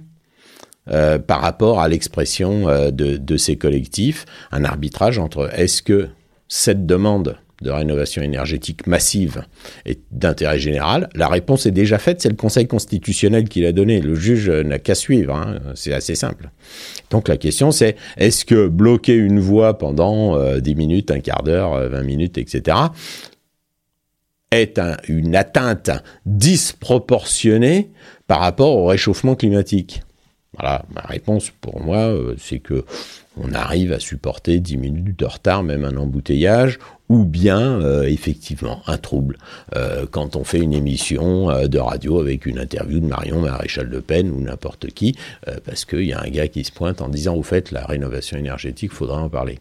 euh, 0.89 1.19
par 1.19 1.41
rapport 1.41 1.81
à 1.81 1.89
l'expression 1.89 2.69
euh, 2.69 2.91
de, 2.91 3.37
ces 3.37 3.57
collectifs, 3.57 4.25
un 4.53 4.65
arbitrage 4.65 5.19
entre 5.19 5.51
est-ce 5.53 5.83
que 5.83 6.09
cette 6.49 6.87
demande 6.87 7.37
de 7.63 7.71
rénovation 7.71 8.23
énergétique 8.23 8.87
massive 8.87 9.45
et 9.87 9.99
d'intérêt 10.11 10.59
général 10.59 11.09
La 11.15 11.29
réponse 11.29 11.67
est 11.67 11.71
déjà 11.71 11.99
faite, 11.99 12.21
c'est 12.21 12.29
le 12.29 12.37
Conseil 12.37 12.67
constitutionnel 12.67 13.49
qui 13.49 13.63
l'a 13.63 13.73
donné. 13.73 14.01
Le 14.01 14.15
juge 14.15 14.51
n'a 14.51 14.79
qu'à 14.79 14.95
suivre, 14.95 15.35
hein. 15.35 15.59
c'est 15.75 15.93
assez 15.93 16.15
simple. 16.15 16.51
Donc 17.11 17.29
la 17.29 17.37
question 17.37 17.71
c'est, 17.71 17.97
est-ce 18.17 18.45
que 18.45 18.69
bloquer 18.69 19.15
une 19.15 19.41
voie 19.41 19.79
pendant 19.79 20.37
euh, 20.37 20.61
10 20.61 20.75
minutes, 20.75 21.11
un 21.11 21.21
quart 21.21 21.43
d'heure, 21.43 21.89
20 21.89 22.03
minutes, 22.03 22.39
etc., 22.39 22.77
est 24.51 24.79
un, 24.79 24.97
une 25.09 25.35
atteinte 25.35 25.91
disproportionnée 26.25 27.91
par 28.27 28.41
rapport 28.41 28.77
au 28.77 28.87
réchauffement 28.87 29.35
climatique? 29.35 30.03
Voilà, 30.59 30.85
ma 30.95 31.03
réponse 31.03 31.51
pour 31.61 31.83
moi, 31.83 31.99
euh, 31.99 32.35
c'est 32.39 32.61
que 32.61 32.85
on 33.37 33.53
arrive 33.53 33.93
à 33.93 34.01
supporter 34.01 34.59
10 34.59 34.79
minutes 34.79 35.19
de 35.19 35.27
retard, 35.27 35.63
même 35.63 35.85
un 35.85 35.97
embouteillage, 35.97 36.79
ou 37.09 37.25
bien 37.25 37.81
euh, 37.81 38.03
effectivement 38.05 38.83
un 38.87 38.99
trouble 38.99 39.39
euh, 39.77 40.07
quand 40.11 40.37
on 40.37 40.45
fait 40.45 40.59
une 40.59 40.73
émission 40.73 41.51
euh, 41.51 41.69
de 41.69 41.79
radio 41.79 42.21
avec 42.21 42.47
une 42.47 42.59
interview 42.59 43.01
de 43.01 43.07
Marion 43.07 43.41
Maréchal 43.41 43.87
Le 43.89 44.01
Pen 44.01 44.31
ou 44.31 44.41
n'importe 44.41 44.89
qui, 44.89 45.17
parce 45.65 45.85
qu'il 45.85 46.05
y 46.05 46.13
a 46.13 46.21
un 46.21 46.29
gars 46.29 46.49
qui 46.49 46.65
se 46.65 46.73
pointe 46.73 47.01
en 47.01 47.09
disant 47.09 47.35
au 47.35 47.43
fait 47.43 47.71
la 47.71 47.85
rénovation 47.85 48.37
énergétique, 48.37 48.93
faudra 48.93 49.21
en 49.21 49.29
parler. 49.29 49.59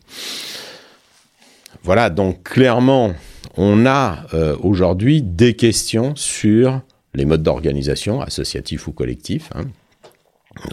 Voilà, 1.84 2.10
donc 2.10 2.44
clairement, 2.44 3.14
on 3.58 3.86
a 3.86 4.26
aujourd'hui 4.62 5.22
des 5.22 5.56
questions 5.56 6.16
sur 6.16 6.82
les 7.14 7.26
modes 7.26 7.44
d'organisation, 7.44 8.22
associatifs 8.22 8.88
ou 8.88 8.92
collectifs. 8.92 9.50
Hein. 9.56 9.66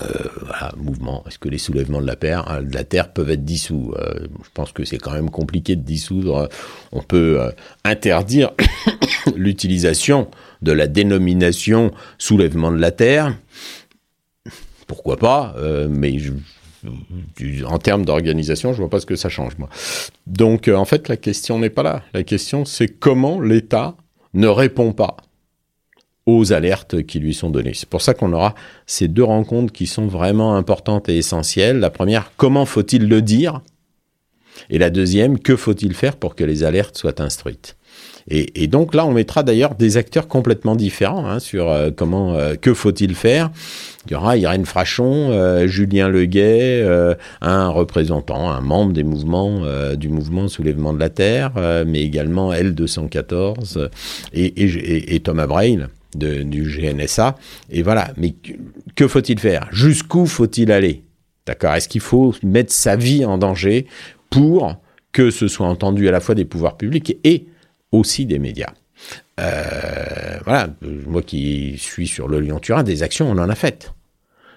Euh, 0.00 0.28
mouvement. 0.76 1.24
Est-ce 1.26 1.38
que 1.38 1.48
les 1.48 1.58
soulèvements 1.58 2.00
de 2.00 2.06
la, 2.06 2.16
terre, 2.16 2.48
hein, 2.48 2.62
peuvent 3.14 3.30
être 3.30 3.44
dissous? 3.44 3.92
Euh, 3.96 4.26
Je 4.44 4.48
pense 4.54 4.72
que 4.72 4.84
c'est 4.84 4.98
quand 4.98 5.12
même 5.12 5.30
compliqué 5.30 5.76
de 5.76 5.82
dissoudre. 5.82 6.48
On 6.92 7.02
peut 7.02 7.40
euh, 7.40 7.50
interdire 7.84 8.52
l'utilisation 9.36 10.28
de 10.62 10.72
la 10.72 10.86
dénomination 10.86 11.92
soulèvement 12.18 12.70
de 12.70 12.78
la 12.78 12.92
terre. 12.92 13.36
Pourquoi 14.86 15.16
pas 15.16 15.54
euh, 15.58 15.88
Mais 15.90 16.16
en 17.64 17.78
termes 17.78 18.04
d'organisation, 18.04 18.72
je 18.72 18.78
vois 18.78 18.90
pas 18.90 19.00
ce 19.00 19.06
que 19.06 19.16
ça 19.16 19.28
change. 19.28 19.52
Donc, 20.26 20.68
euh, 20.68 20.76
en 20.76 20.84
fait, 20.84 21.08
la 21.08 21.16
question 21.16 21.58
n'est 21.58 21.70
pas 21.70 21.82
là. 21.82 22.02
La 22.14 22.22
question, 22.22 22.64
c'est 22.64 22.88
comment 22.88 23.40
l'État 23.40 23.96
ne 24.34 24.48
répond 24.48 24.92
pas 24.92 25.16
aux 26.26 26.52
alertes 26.52 27.02
qui 27.02 27.18
lui 27.18 27.34
sont 27.34 27.50
données. 27.50 27.74
C'est 27.74 27.88
pour 27.88 28.02
ça 28.02 28.14
qu'on 28.14 28.32
aura 28.32 28.54
ces 28.86 29.08
deux 29.08 29.24
rencontres 29.24 29.72
qui 29.72 29.86
sont 29.86 30.06
vraiment 30.06 30.56
importantes 30.56 31.08
et 31.08 31.16
essentielles. 31.16 31.78
La 31.78 31.90
première, 31.90 32.32
comment 32.36 32.64
faut-il 32.64 33.08
le 33.08 33.22
dire? 33.22 33.60
Et 34.70 34.78
la 34.78 34.90
deuxième, 34.90 35.38
que 35.38 35.56
faut-il 35.56 35.94
faire 35.94 36.16
pour 36.16 36.34
que 36.34 36.44
les 36.44 36.62
alertes 36.62 36.96
soient 36.96 37.20
instruites? 37.20 37.76
Et, 38.28 38.68
donc 38.68 38.94
là, 38.94 39.04
on 39.04 39.12
mettra 39.12 39.42
d'ailleurs 39.42 39.74
des 39.74 39.96
acteurs 39.96 40.28
complètement 40.28 40.76
différents 40.76 41.26
hein, 41.26 41.40
sur 41.40 41.68
euh, 41.68 41.90
comment, 41.94 42.34
euh, 42.34 42.54
que 42.54 42.72
faut-il 42.72 43.16
faire? 43.16 43.50
Il 44.06 44.12
y 44.12 44.14
aura 44.14 44.36
Irène 44.36 44.64
Frachon, 44.64 45.30
euh, 45.32 45.66
Julien 45.66 46.08
Leguet, 46.08 46.82
euh, 46.84 47.14
un 47.40 47.68
représentant, 47.68 48.50
un 48.50 48.60
membre 48.60 48.92
des 48.92 49.02
mouvements 49.02 49.62
du 49.96 50.08
mouvement 50.08 50.48
Soulèvement 50.48 50.92
de 50.92 51.00
la 51.00 51.08
Terre, 51.08 51.52
mais 51.86 52.02
également 52.02 52.52
L214 52.52 53.88
et, 54.32 54.44
et, 54.44 55.14
et 55.14 55.20
Thomas 55.20 55.46
Braille 55.46 55.86
du 56.14 56.62
GNSA. 56.62 57.36
Et 57.70 57.82
voilà. 57.82 58.12
Mais 58.16 58.34
que 58.94 59.08
faut-il 59.08 59.38
faire? 59.38 59.68
Jusqu'où 59.72 60.26
faut-il 60.26 60.72
aller? 60.72 61.04
D'accord? 61.46 61.74
Est-ce 61.74 61.88
qu'il 61.88 62.00
faut 62.00 62.34
mettre 62.42 62.72
sa 62.72 62.96
vie 62.96 63.24
en 63.24 63.38
danger 63.38 63.86
pour 64.30 64.76
que 65.12 65.30
ce 65.30 65.48
soit 65.48 65.66
entendu 65.66 66.08
à 66.08 66.12
la 66.12 66.20
fois 66.20 66.34
des 66.34 66.44
pouvoirs 66.44 66.76
publics 66.76 67.18
et 67.24 67.46
aussi 67.90 68.26
des 68.26 68.38
médias? 68.38 68.72
Euh, 69.40 70.38
voilà, 70.44 70.68
moi 71.06 71.22
qui 71.22 71.76
suis 71.78 72.06
sur 72.06 72.28
le 72.28 72.40
Lyon-Turin, 72.40 72.82
des 72.82 73.02
actions, 73.02 73.30
on 73.30 73.38
en 73.38 73.48
a 73.48 73.54
faites. 73.54 73.92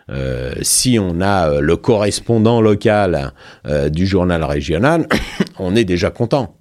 Euh, 0.09 0.53
si 0.61 0.99
on 0.99 1.19
a 1.21 1.59
le 1.59 1.77
correspondant 1.77 2.61
local 2.61 3.33
euh, 3.65 3.89
du 3.89 4.05
journal 4.05 4.43
régional, 4.43 5.07
on 5.59 5.75
est 5.75 5.85
déjà 5.85 6.11
content. 6.11 6.54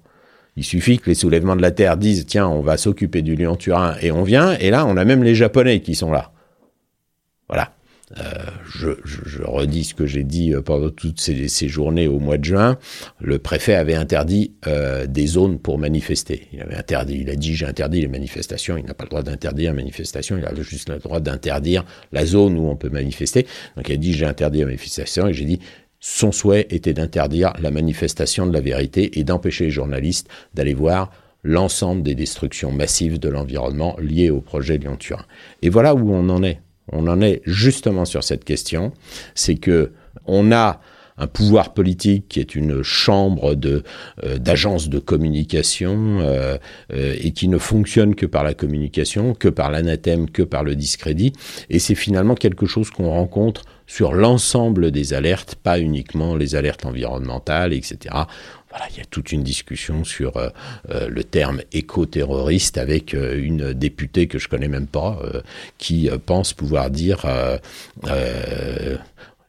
Il 0.57 0.63
suffit 0.63 0.99
que 0.99 1.09
les 1.09 1.15
soulèvements 1.15 1.55
de 1.55 1.61
la 1.61 1.71
Terre 1.71 1.97
disent 1.97 2.25
tiens, 2.25 2.47
on 2.47 2.61
va 2.61 2.77
s'occuper 2.77 3.21
du 3.21 3.35
Lyon-Turin 3.35 3.95
et 4.01 4.11
on 4.11 4.23
vient, 4.23 4.53
et 4.59 4.69
là, 4.69 4.85
on 4.85 4.97
a 4.97 5.05
même 5.05 5.23
les 5.23 5.35
Japonais 5.35 5.81
qui 5.81 5.95
sont 5.95 6.11
là. 6.11 6.31
Voilà. 7.47 7.75
Euh, 8.19 8.21
je, 8.71 9.41
redis 9.41 9.85
ce 9.85 9.95
que 9.95 10.05
j'ai 10.05 10.23
dit 10.23 10.53
pendant 10.63 10.91
toutes 10.91 11.19
ces, 11.19 11.47
ces, 11.47 11.67
journées 11.67 12.07
au 12.07 12.19
mois 12.19 12.37
de 12.37 12.45
juin. 12.45 12.77
Le 13.19 13.39
préfet 13.39 13.73
avait 13.73 13.95
interdit 13.95 14.53
euh, 14.67 15.07
des 15.07 15.25
zones 15.25 15.57
pour 15.57 15.79
manifester. 15.79 16.47
Il 16.53 16.61
avait 16.61 16.75
interdit, 16.75 17.17
il 17.21 17.29
a 17.31 17.35
dit 17.35 17.55
j'ai 17.55 17.65
interdit 17.65 18.01
les 18.01 18.07
manifestations. 18.07 18.77
Il 18.77 18.85
n'a 18.85 18.93
pas 18.93 19.05
le 19.05 19.09
droit 19.09 19.23
d'interdire 19.23 19.71
les 19.71 19.77
manifestations. 19.77 20.37
Il 20.37 20.45
a 20.45 20.53
juste 20.61 20.89
le 20.89 20.99
droit 20.99 21.19
d'interdire 21.19 21.83
la 22.11 22.25
zone 22.27 22.57
où 22.59 22.69
on 22.69 22.75
peut 22.75 22.89
manifester. 22.89 23.47
Donc 23.75 23.89
il 23.89 23.93
a 23.93 23.97
dit 23.97 24.13
j'ai 24.13 24.25
interdit 24.25 24.59
la 24.59 24.65
manifestation 24.65 25.27
et 25.27 25.33
j'ai 25.33 25.45
dit 25.45 25.59
son 26.07 26.31
souhait 26.31 26.67
était 26.69 26.93
d'interdire 26.93 27.51
la 27.59 27.71
manifestation 27.71 28.45
de 28.45 28.53
la 28.53 28.61
vérité 28.61 29.17
et 29.17 29.23
d'empêcher 29.23 29.65
les 29.65 29.71
journalistes 29.71 30.29
d'aller 30.53 30.75
voir 30.75 31.09
l'ensemble 31.43 32.03
des 32.03 32.13
destructions 32.13 32.71
massives 32.71 33.19
de 33.19 33.27
l'environnement 33.27 33.97
liées 33.99 34.29
au 34.29 34.39
projet 34.39 34.77
Lyon-Turin. 34.77 35.25
Et 35.63 35.69
voilà 35.69 35.95
où 35.95 36.13
on 36.13 36.29
en 36.29 36.43
est. 36.43 36.61
On 36.91 37.07
en 37.07 37.21
est 37.21 37.41
justement 37.45 38.05
sur 38.05 38.23
cette 38.23 38.43
question, 38.43 38.93
c'est 39.33 39.55
que 39.55 39.93
on 40.27 40.51
a 40.51 40.79
un 41.17 41.27
pouvoir 41.27 41.73
politique 41.73 42.27
qui 42.27 42.39
est 42.39 42.55
une 42.55 42.83
chambre 42.83 43.55
de 43.55 43.83
euh, 44.23 44.37
d'agence 44.37 44.89
de 44.89 44.99
communication 44.99 46.19
euh, 46.21 46.57
euh, 46.93 47.15
et 47.19 47.31
qui 47.31 47.47
ne 47.47 47.57
fonctionne 47.57 48.15
que 48.15 48.25
par 48.25 48.43
la 48.43 48.53
communication, 48.53 49.33
que 49.33 49.47
par 49.47 49.71
l'anathème, 49.71 50.29
que 50.29 50.43
par 50.43 50.63
le 50.63 50.75
discrédit. 50.75 51.33
Et 51.69 51.79
c'est 51.79 51.95
finalement 51.95 52.35
quelque 52.35 52.65
chose 52.65 52.89
qu'on 52.89 53.09
rencontre 53.09 53.63
sur 53.87 54.13
l'ensemble 54.13 54.91
des 54.91 55.13
alertes, 55.13 55.55
pas 55.55 55.79
uniquement 55.79 56.35
les 56.35 56.55
alertes 56.55 56.85
environnementales, 56.85 57.73
etc. 57.73 58.15
Voilà, 58.77 58.91
il 58.91 58.97
y 58.97 59.01
a 59.01 59.05
toute 59.05 59.31
une 59.31 59.43
discussion 59.43 60.03
sur 60.03 60.35
euh, 60.35 60.49
euh, 60.89 61.07
le 61.07 61.23
terme 61.23 61.61
éco-terroriste 61.71 62.77
avec 62.77 63.13
euh, 63.13 63.39
une 63.41 63.71
députée 63.71 64.27
que 64.27 64.37
je 64.37 64.49
connais 64.49 64.67
même 64.67 64.87
pas 64.87 65.17
euh, 65.23 65.41
qui 65.77 66.09
pense 66.25 66.51
pouvoir 66.53 66.89
dire. 66.89 67.25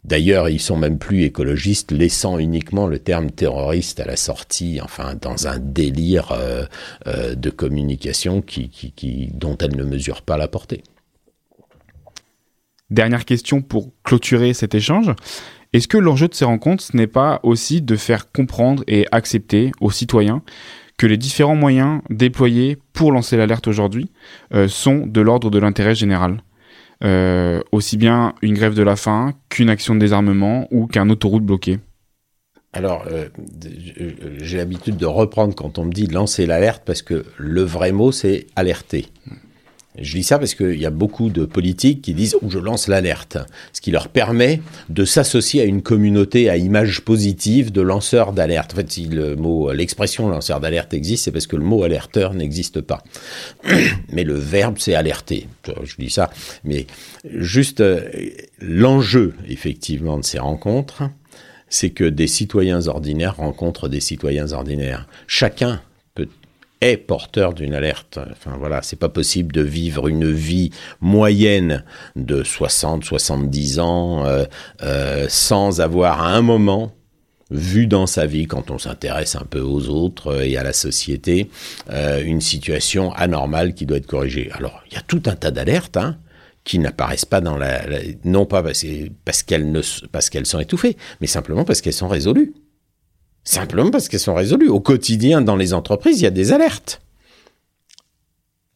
Euh, 0.07 0.16
D'ailleurs, 0.16 0.49
ils 0.49 0.61
sont 0.61 0.77
même 0.77 0.99
plus 0.99 1.25
écologistes, 1.25 1.92
laissant 1.92 2.38
uniquement 2.38 2.87
le 2.87 2.99
terme 2.99 3.31
terroriste 3.31 4.01
à 4.01 4.07
la 4.07 4.16
sortie, 4.16 4.81
enfin, 4.83 5.14
dans 5.21 5.47
un 5.47 5.59
délire 5.59 6.33
de 7.07 7.51
communication 7.51 8.40
qui, 8.40 8.69
qui, 8.69 8.92
qui, 8.92 9.31
dont 9.35 9.57
elle 9.59 9.77
ne 9.77 9.85
mesure 9.85 10.23
pas 10.23 10.37
la 10.37 10.49
portée. 10.49 10.83
Dernière 12.90 13.25
question 13.25 13.62
pour 13.62 13.90
clôturer 14.05 14.55
cet 14.55 14.75
échange. 14.75 15.12
Est-ce 15.73 15.88
que 15.88 15.99
l'enjeu 15.99 16.29
de 16.29 16.35
ces 16.35 16.45
rencontres, 16.45 16.85
ce 16.85 16.97
n'est 16.97 17.09
pas 17.09 17.40
aussi 17.42 17.83
de 17.83 17.97
faire 17.97 18.31
comprendre 18.31 18.85
et 18.87 19.07
accepter 19.11 19.73
aux 19.81 19.90
citoyens 19.90 20.42
que 20.97 21.07
les 21.07 21.16
différents 21.16 21.57
moyens 21.57 22.01
déployés 22.09 22.79
pour 22.92 23.12
lancer 23.12 23.37
l'alerte 23.37 23.66
aujourd'hui 23.66 24.11
euh, 24.55 24.69
sont 24.69 25.07
de 25.07 25.21
l'ordre 25.21 25.51
de 25.51 25.59
l'intérêt 25.59 25.95
général? 25.95 26.40
Euh, 27.04 27.61
aussi 27.72 27.96
bien 27.96 28.35
une 28.40 28.54
grève 28.54 28.74
de 28.74 28.82
la 28.82 28.96
faim 28.96 29.35
qu'une 29.50 29.68
action 29.68 29.94
de 29.94 30.00
désarmement 30.00 30.66
ou 30.70 30.87
qu'un 30.87 31.11
autoroute 31.11 31.44
bloqué 31.44 31.78
Alors, 32.72 33.04
euh, 33.11 33.28
euh, 34.00 34.12
j'ai 34.38 34.56
l'habitude 34.56 34.96
de 34.96 35.06
reprendre 35.06 35.54
quand 35.54 35.78
on 35.78 35.85
me 35.85 35.92
dit 35.92 36.06
lancer 36.06 36.46
l'alerte 36.46 36.82
parce 36.87 37.02
que 37.02 37.26
le 37.37 37.62
vrai 37.62 37.92
mot, 37.92 38.12
c'est 38.12 38.46
alerter. 38.56 39.06
Je 40.00 40.16
dis 40.16 40.22
ça 40.22 40.38
parce 40.38 40.54
qu'il 40.54 40.78
y 40.78 40.87
a 40.87 40.90
beaucoup 40.90 41.30
de 41.30 41.44
politiques 41.44 42.02
qui 42.02 42.14
disent 42.14 42.37
oh, 42.40 42.46
je 42.48 42.59
lance 42.59 42.88
l'alerte, 42.88 43.38
ce 43.72 43.80
qui 43.80 43.90
leur 43.90 44.09
permet 44.09 44.61
de 44.88 45.04
s'associer 45.04 45.62
à 45.62 45.64
une 45.64 45.82
communauté 45.82 46.50
à 46.50 46.56
image 46.56 47.02
positive 47.02 47.72
de 47.72 47.80
lanceurs 47.80 48.32
d'alerte. 48.32 48.72
En 48.74 48.76
fait, 48.76 48.90
si 48.90 49.06
le 49.06 49.37
mot, 49.37 49.72
l'expression 49.72 50.28
lanceur 50.28 50.61
d'alerte 50.61 50.92
existe, 50.94 51.24
c'est 51.24 51.32
parce 51.32 51.46
que 51.46 51.56
le 51.56 51.64
mot 51.64 51.82
alerteur 51.82 52.35
n'existe 52.35 52.80
pas. 52.80 53.02
Mais 54.12 54.24
le 54.24 54.35
verbe, 54.35 54.76
c'est 54.78 54.94
alerter. 54.94 55.48
Je 55.85 55.94
dis 55.98 56.11
ça, 56.11 56.30
mais 56.64 56.87
juste 57.24 57.80
euh, 57.80 58.09
l'enjeu 58.61 59.35
effectivement 59.48 60.18
de 60.18 60.24
ces 60.24 60.38
rencontres, 60.38 61.02
c'est 61.68 61.90
que 61.90 62.04
des 62.04 62.26
citoyens 62.26 62.87
ordinaires 62.87 63.37
rencontrent 63.37 63.88
des 63.88 64.00
citoyens 64.00 64.52
ordinaires. 64.52 65.09
Chacun 65.26 65.80
est 66.81 66.97
porteur 66.97 67.55
d'une 67.55 67.75
alerte. 67.75 68.19
Enfin 68.31 68.57
voilà, 68.59 68.83
c'est 68.83 68.99
pas 68.99 69.09
possible 69.09 69.53
de 69.53 69.62
vivre 69.62 70.09
une 70.09 70.31
vie 70.31 70.71
moyenne 71.01 71.85
de 72.17 72.43
60, 72.43 73.05
70 73.05 73.81
ans 73.81 74.27
euh, 74.27 74.45
euh, 74.83 75.27
sans 75.29 75.81
avoir 75.81 76.23
à 76.23 76.29
un 76.31 76.43
moment 76.43 76.93
vu 77.51 77.87
dans 77.87 78.07
sa 78.07 78.27
vie, 78.27 78.47
quand 78.47 78.71
on 78.71 78.79
s'intéresse 78.79 79.37
un 79.37 79.45
peu 79.49 79.61
aux 79.61 79.89
autres 79.89 80.43
et 80.45 80.57
à 80.57 80.65
la 80.65 80.73
société, 80.73 81.49
euh, 81.91 82.23
une 82.25 82.41
situation 82.41 83.12
anormale 83.12 83.75
qui 83.75 83.87
doit 83.87 83.99
être 83.99 84.07
corrigée. 84.07 84.51
Alors, 84.53 84.83
il 84.91 84.95
y 84.95 84.97
a 84.97 85.03
tout 85.03 85.23
un 85.27 85.37
tas 85.37 85.53
d'alertes 85.53 85.97
hein, 85.97 86.19
qui 86.65 86.81
n'apparaissent 86.81 87.25
pas 87.25 87.41
dans 87.41 87.57
la, 87.57 87.83
non 88.25 88.47
pas 88.47 88.62
parce, 88.62 88.85
parce 89.25 89.45
qu'elles 89.45 89.81
parce 90.11 90.29
qu'elles 90.29 90.47
sont 90.47 90.59
étouffées, 90.59 90.97
mais 91.21 91.29
simplement 91.29 91.65
parce 91.65 91.81
qu'elles 91.81 91.93
sont 91.93 92.09
résolues. 92.09 92.53
Simplement 93.46 93.92
parce 93.92 94.09
qu'elles 94.09 94.20
sont 94.20 94.35
résolues. 94.35 94.68
Au 94.68 94.80
quotidien, 94.80 95.40
dans 95.40 95.54
les 95.54 95.72
entreprises, 95.72 96.20
il 96.20 96.24
y 96.24 96.26
a 96.26 96.30
des 96.30 96.52
alertes. 96.52 97.00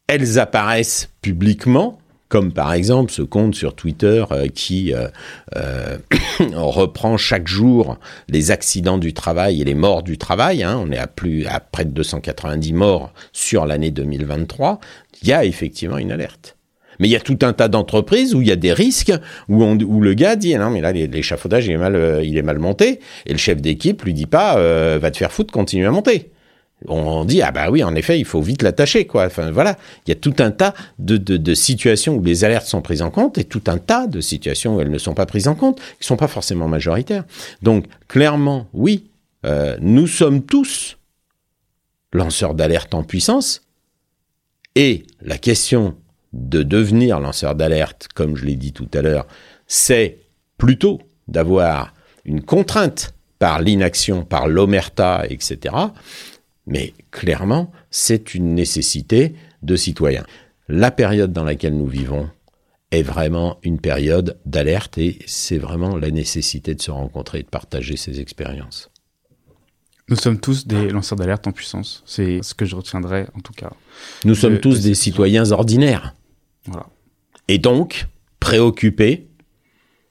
Elles 0.06 0.38
apparaissent 0.38 1.11
publiquement, 1.22 1.98
comme 2.28 2.52
par 2.52 2.72
exemple 2.72 3.11
ce 3.11 3.22
compte 3.22 3.56
sur 3.56 3.74
Twitter 3.74 4.24
euh, 4.30 4.46
qui 4.46 4.94
euh, 4.94 5.09
euh, 5.56 5.98
reprend 6.54 7.16
chaque 7.16 7.48
jour 7.48 7.98
les 8.28 8.52
accidents 8.52 8.98
du 8.98 9.12
travail 9.12 9.61
et 9.61 9.64
les 9.64 9.74
morts 9.74 10.04
du 10.04 10.18
travail. 10.18 10.62
Hein. 10.62 10.80
On 10.80 10.92
est 10.92 10.98
à 10.98 11.11
à 11.52 11.61
près 11.61 11.85
de 11.85 11.90
290 11.90 12.72
morts 12.72 13.12
sur 13.33 13.66
l'année 13.66 13.90
2023. 13.90 14.78
Il 15.22 15.28
y 15.28 15.33
a 15.33 15.44
effectivement 15.44 15.98
une 15.98 16.12
alerte. 16.12 16.56
Mais 17.01 17.09
il 17.09 17.11
y 17.11 17.17
a 17.17 17.21
tout 17.21 17.39
un 17.43 17.53
tas 17.53 17.69
d'entreprises 17.69 18.35
où 18.35 18.43
il 18.43 18.49
y 18.49 18.53
a 18.53 18.57
des 18.57 18.73
risques, 18.73 19.13
où, 19.49 20.01
le 20.01 20.15
gars 20.15 20.37
dit, 20.37 20.55
non, 20.55 20.71
mais 20.71 20.81
là, 20.81 20.93
l'échafaudage, 20.93 21.67
il, 21.67 21.73
est 21.73 21.79
mal, 21.79 21.97
euh, 21.97 22.23
il 22.23 22.37
est 22.37 22.43
mal 22.43 22.59
monté. 22.59 23.01
Et 23.27 23.33
le 23.33 23.39
chef 23.39 23.61
d'équipe 23.61 24.03
lui 24.03 24.13
dit 24.13 24.27
pas, 24.27 24.59
euh, 24.59 24.99
va 25.01 25.11
te 25.11 25.17
faire 25.17 25.33
foutre, 25.33 25.53
continue 25.53 25.87
à 25.87 25.91
monter. 25.91 26.31
On 26.87 27.25
dit, 27.25 27.43
ah 27.43 27.51
bah 27.51 27.71
oui, 27.71 27.83
en 27.83 27.95
effet, 27.95 28.19
il 28.19 28.25
faut 28.25 28.41
vite 28.41 28.63
l'attacher, 28.63 29.07
quoi. 29.07 29.27
Enfin, 29.27 29.51
voilà. 29.51 29.77
Il 30.07 30.11
y 30.11 30.13
a 30.13 30.17
tout 30.17 30.35
un 30.39 30.51
tas 30.51 30.75
de, 30.99 31.17
de, 31.17 31.55
situations 31.55 32.15
où 32.15 32.23
les 32.23 32.45
alertes 32.45 32.67
sont 32.67 32.81
prises 32.81 33.03
en 33.03 33.11
compte 33.11 33.37
et 33.37 33.45
tout 33.45 33.63
un 33.67 33.79
tas 33.79 34.07
de 34.07 34.21
situations 34.21 34.77
où 34.77 34.81
elles 34.81 34.91
ne 34.91 34.99
sont 34.99 35.15
pas 35.15 35.27
prises 35.27 35.49
en 35.49 35.55
compte, 35.55 35.81
qui 36.01 36.07
sont 36.07 36.17
pas 36.17 36.29
forcément 36.29 36.69
majoritaires. 36.69 37.25
Donc, 37.63 37.87
clairement, 38.09 38.67
oui, 38.73 39.11
euh, 39.45 39.77
nous 39.81 40.07
sommes 40.07 40.43
tous 40.43 40.97
lanceurs 42.13 42.55
d'alerte 42.55 42.95
en 42.95 43.03
puissance. 43.03 43.63
Et 44.75 45.05
la 45.21 45.37
question 45.37 45.97
de 46.33 46.62
devenir 46.62 47.21
lanceur 47.21 47.55
d'alerte, 47.55 48.09
comme 48.14 48.37
je 48.37 48.45
l'ai 48.45 48.57
dit 48.57 48.73
tout 48.73 48.88
à 48.95 49.03
l'heure, 49.03 49.27
c'est 49.66 50.19
plutôt 50.59 51.01
d'avoir 51.29 51.95
une 52.25 52.43
contrainte 52.43 53.14
par 53.38 53.61
l'inaction, 53.61 54.25
par 54.25 54.49
l'omerta, 54.49 55.25
etc. 55.29 55.75
Mais 56.66 56.95
clairement, 57.11 57.73
c'est 57.90 58.35
une 58.35 58.55
nécessité 58.55 59.35
de 59.62 59.77
citoyen. 59.77 60.25
La 60.69 60.90
période 60.90 61.33
dans 61.33 61.45
laquelle 61.45 61.77
nous 61.77 61.87
vivons 61.87 62.29
est 62.90 63.03
vraiment 63.03 63.59
une 63.62 63.81
période 63.81 64.38
d'alerte 64.47 64.99
et 64.99 65.19
c'est 65.27 65.59
vraiment 65.59 65.97
la 65.97 66.11
nécessité 66.11 66.75
de 66.75 66.83
se 66.83 66.90
rencontrer 66.90 67.40
et 67.40 67.43
de 67.43 67.49
partager 67.49 67.97
ces 67.97 68.21
expériences. 68.21 68.90
Nous 70.09 70.16
sommes 70.16 70.40
tous 70.40 70.66
des 70.66 70.90
lanceurs 70.90 71.16
d'alerte 71.16 71.47
en 71.47 71.53
puissance. 71.53 72.03
C'est 72.05 72.43
ce 72.43 72.53
que 72.53 72.64
je 72.64 72.75
retiendrai 72.75 73.27
en 73.37 73.40
tout 73.40 73.53
cas. 73.53 73.71
Nous 74.25 74.35
sommes 74.35 74.59
tous 74.59 74.81
des 74.81 74.95
citoyens 74.95 75.53
ordinaires. 75.53 76.14
Et 77.49 77.59
donc, 77.59 78.07
préoccupé 78.38 79.27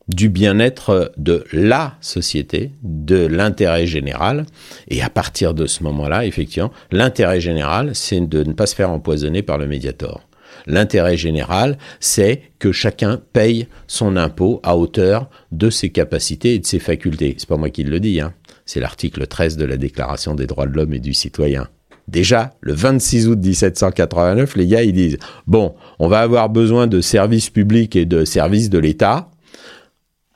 du 0.09 0.29
bien-être 0.29 1.11
de 1.17 1.45
la 1.53 1.95
société, 2.01 2.71
de 2.81 3.27
l'intérêt 3.27 3.85
général. 3.85 4.45
Et 4.87 5.01
à 5.01 5.09
partir 5.09 5.53
de 5.53 5.67
ce 5.67 5.83
moment-là, 5.83 6.25
effectivement, 6.25 6.71
l'intérêt 6.91 7.39
général, 7.39 7.91
c'est 7.93 8.19
de 8.19 8.43
ne 8.43 8.53
pas 8.53 8.65
se 8.65 8.75
faire 8.75 8.89
empoisonner 8.89 9.43
par 9.43 9.57
le 9.57 9.67
médiator. 9.67 10.27
L'intérêt 10.65 11.15
général, 11.15 11.77
c'est 11.99 12.41
que 12.57 12.71
chacun 12.71 13.21
paye 13.33 13.67
son 13.87 14.17
impôt 14.17 14.59
à 14.63 14.75
hauteur 14.75 15.29
de 15.51 15.69
ses 15.69 15.91
capacités 15.91 16.55
et 16.55 16.59
de 16.59 16.65
ses 16.65 16.79
facultés. 16.79 17.35
C'est 17.37 17.47
pas 17.47 17.57
moi 17.57 17.69
qui 17.69 17.83
le 17.83 17.99
dis, 17.99 18.19
hein. 18.19 18.33
C'est 18.65 18.79
l'article 18.79 19.25
13 19.25 19.57
de 19.57 19.65
la 19.65 19.77
Déclaration 19.77 20.35
des 20.35 20.45
droits 20.45 20.67
de 20.67 20.73
l'homme 20.73 20.93
et 20.93 20.99
du 20.99 21.13
citoyen. 21.13 21.69
Déjà, 22.09 22.53
le 22.61 22.73
26 22.73 23.27
août 23.27 23.37
1789, 23.37 24.55
les 24.55 24.65
gars, 24.65 24.81
ils 24.81 24.93
disent, 24.93 25.19
bon, 25.45 25.75
on 25.99 26.07
va 26.07 26.21
avoir 26.21 26.49
besoin 26.49 26.87
de 26.87 27.01
services 27.01 27.51
publics 27.51 27.95
et 27.95 28.05
de 28.05 28.25
services 28.25 28.71
de 28.71 28.79
l'État, 28.79 29.29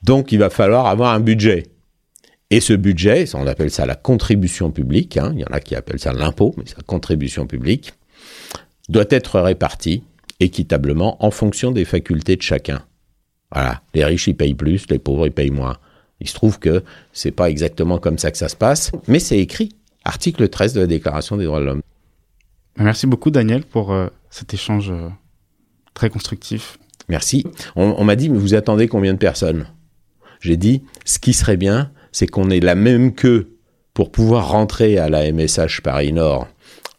donc 0.04 0.30
il 0.30 0.38
va 0.38 0.50
falloir 0.50 0.86
avoir 0.86 1.12
un 1.12 1.18
budget. 1.18 1.64
Et 2.50 2.60
ce 2.60 2.74
budget, 2.74 3.24
on 3.34 3.48
appelle 3.48 3.72
ça 3.72 3.86
la 3.86 3.96
contribution 3.96 4.70
publique, 4.70 5.16
hein, 5.16 5.32
il 5.34 5.40
y 5.40 5.44
en 5.44 5.52
a 5.52 5.58
qui 5.58 5.74
appellent 5.74 5.98
ça 5.98 6.12
l'impôt, 6.12 6.54
mais 6.56 6.62
c'est 6.64 6.76
la 6.76 6.84
contribution 6.84 7.48
publique, 7.48 7.94
doit 8.88 9.06
être 9.10 9.40
réparti 9.40 10.04
équitablement 10.38 11.24
en 11.24 11.32
fonction 11.32 11.72
des 11.72 11.84
facultés 11.84 12.36
de 12.36 12.42
chacun. 12.42 12.82
Voilà, 13.52 13.82
les 13.94 14.04
riches 14.04 14.28
ils 14.28 14.36
payent 14.36 14.54
plus, 14.54 14.86
les 14.90 15.00
pauvres 15.00 15.26
ils 15.26 15.32
payent 15.32 15.50
moins. 15.50 15.76
Il 16.20 16.28
se 16.28 16.34
trouve 16.34 16.60
que 16.60 16.84
c'est 17.12 17.32
pas 17.32 17.50
exactement 17.50 17.98
comme 17.98 18.18
ça 18.18 18.30
que 18.30 18.38
ça 18.38 18.48
se 18.48 18.54
passe, 18.54 18.92
mais 19.08 19.18
c'est 19.18 19.38
écrit 19.38 19.70
article 20.04 20.48
13 20.48 20.74
de 20.74 20.80
la 20.80 20.86
Déclaration 20.86 21.36
des 21.36 21.44
droits 21.44 21.60
de 21.60 21.64
l'homme. 21.64 21.82
Merci 22.76 23.06
beaucoup 23.06 23.30
Daniel 23.30 23.64
pour 23.64 23.92
euh, 23.92 24.08
cet 24.30 24.52
échange 24.54 24.90
euh, 24.90 25.08
très 25.94 26.10
constructif. 26.10 26.78
Merci. 27.08 27.44
On, 27.76 27.94
on 27.98 28.04
m'a 28.04 28.16
dit, 28.16 28.30
mais 28.30 28.38
vous 28.38 28.54
attendez 28.54 28.88
combien 28.88 29.12
de 29.12 29.18
personnes? 29.18 29.66
J'ai 30.40 30.56
dit, 30.56 30.82
ce 31.04 31.18
qui 31.18 31.32
serait 31.32 31.56
bien, 31.56 31.90
c'est 32.12 32.26
qu'on 32.26 32.50
ait 32.50 32.60
la 32.60 32.74
même 32.74 33.14
queue 33.14 33.56
pour 33.94 34.10
pouvoir 34.10 34.48
rentrer 34.48 34.98
à 34.98 35.08
la 35.08 35.30
MSH 35.32 35.80
Paris 35.80 36.12
Nord, 36.12 36.48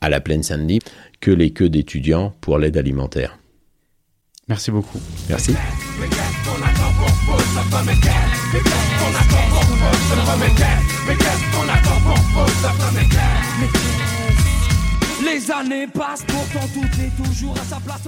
à 0.02 0.10
la 0.10 0.22
Plaine 0.22 0.44
Saint-Denis, 0.44 0.80
que 1.20 1.32
les 1.32 1.52
queues 1.52 1.70
d'étudiants 1.70 2.34
pour 2.42 2.58
l'aide 2.58 2.78
alimentaire. 2.78 3.38
Merci 4.48 4.72
beaucoup. 4.72 5.00
Merci. 5.30 5.56
Les 15.24 15.52
années 15.52 15.88
passent, 15.88 16.24
pourtant 16.28 16.68
tout 16.74 17.02
est 17.02 17.24
toujours 17.24 17.56
à 17.58 17.64
sa 17.64 17.78
place. 17.78 18.08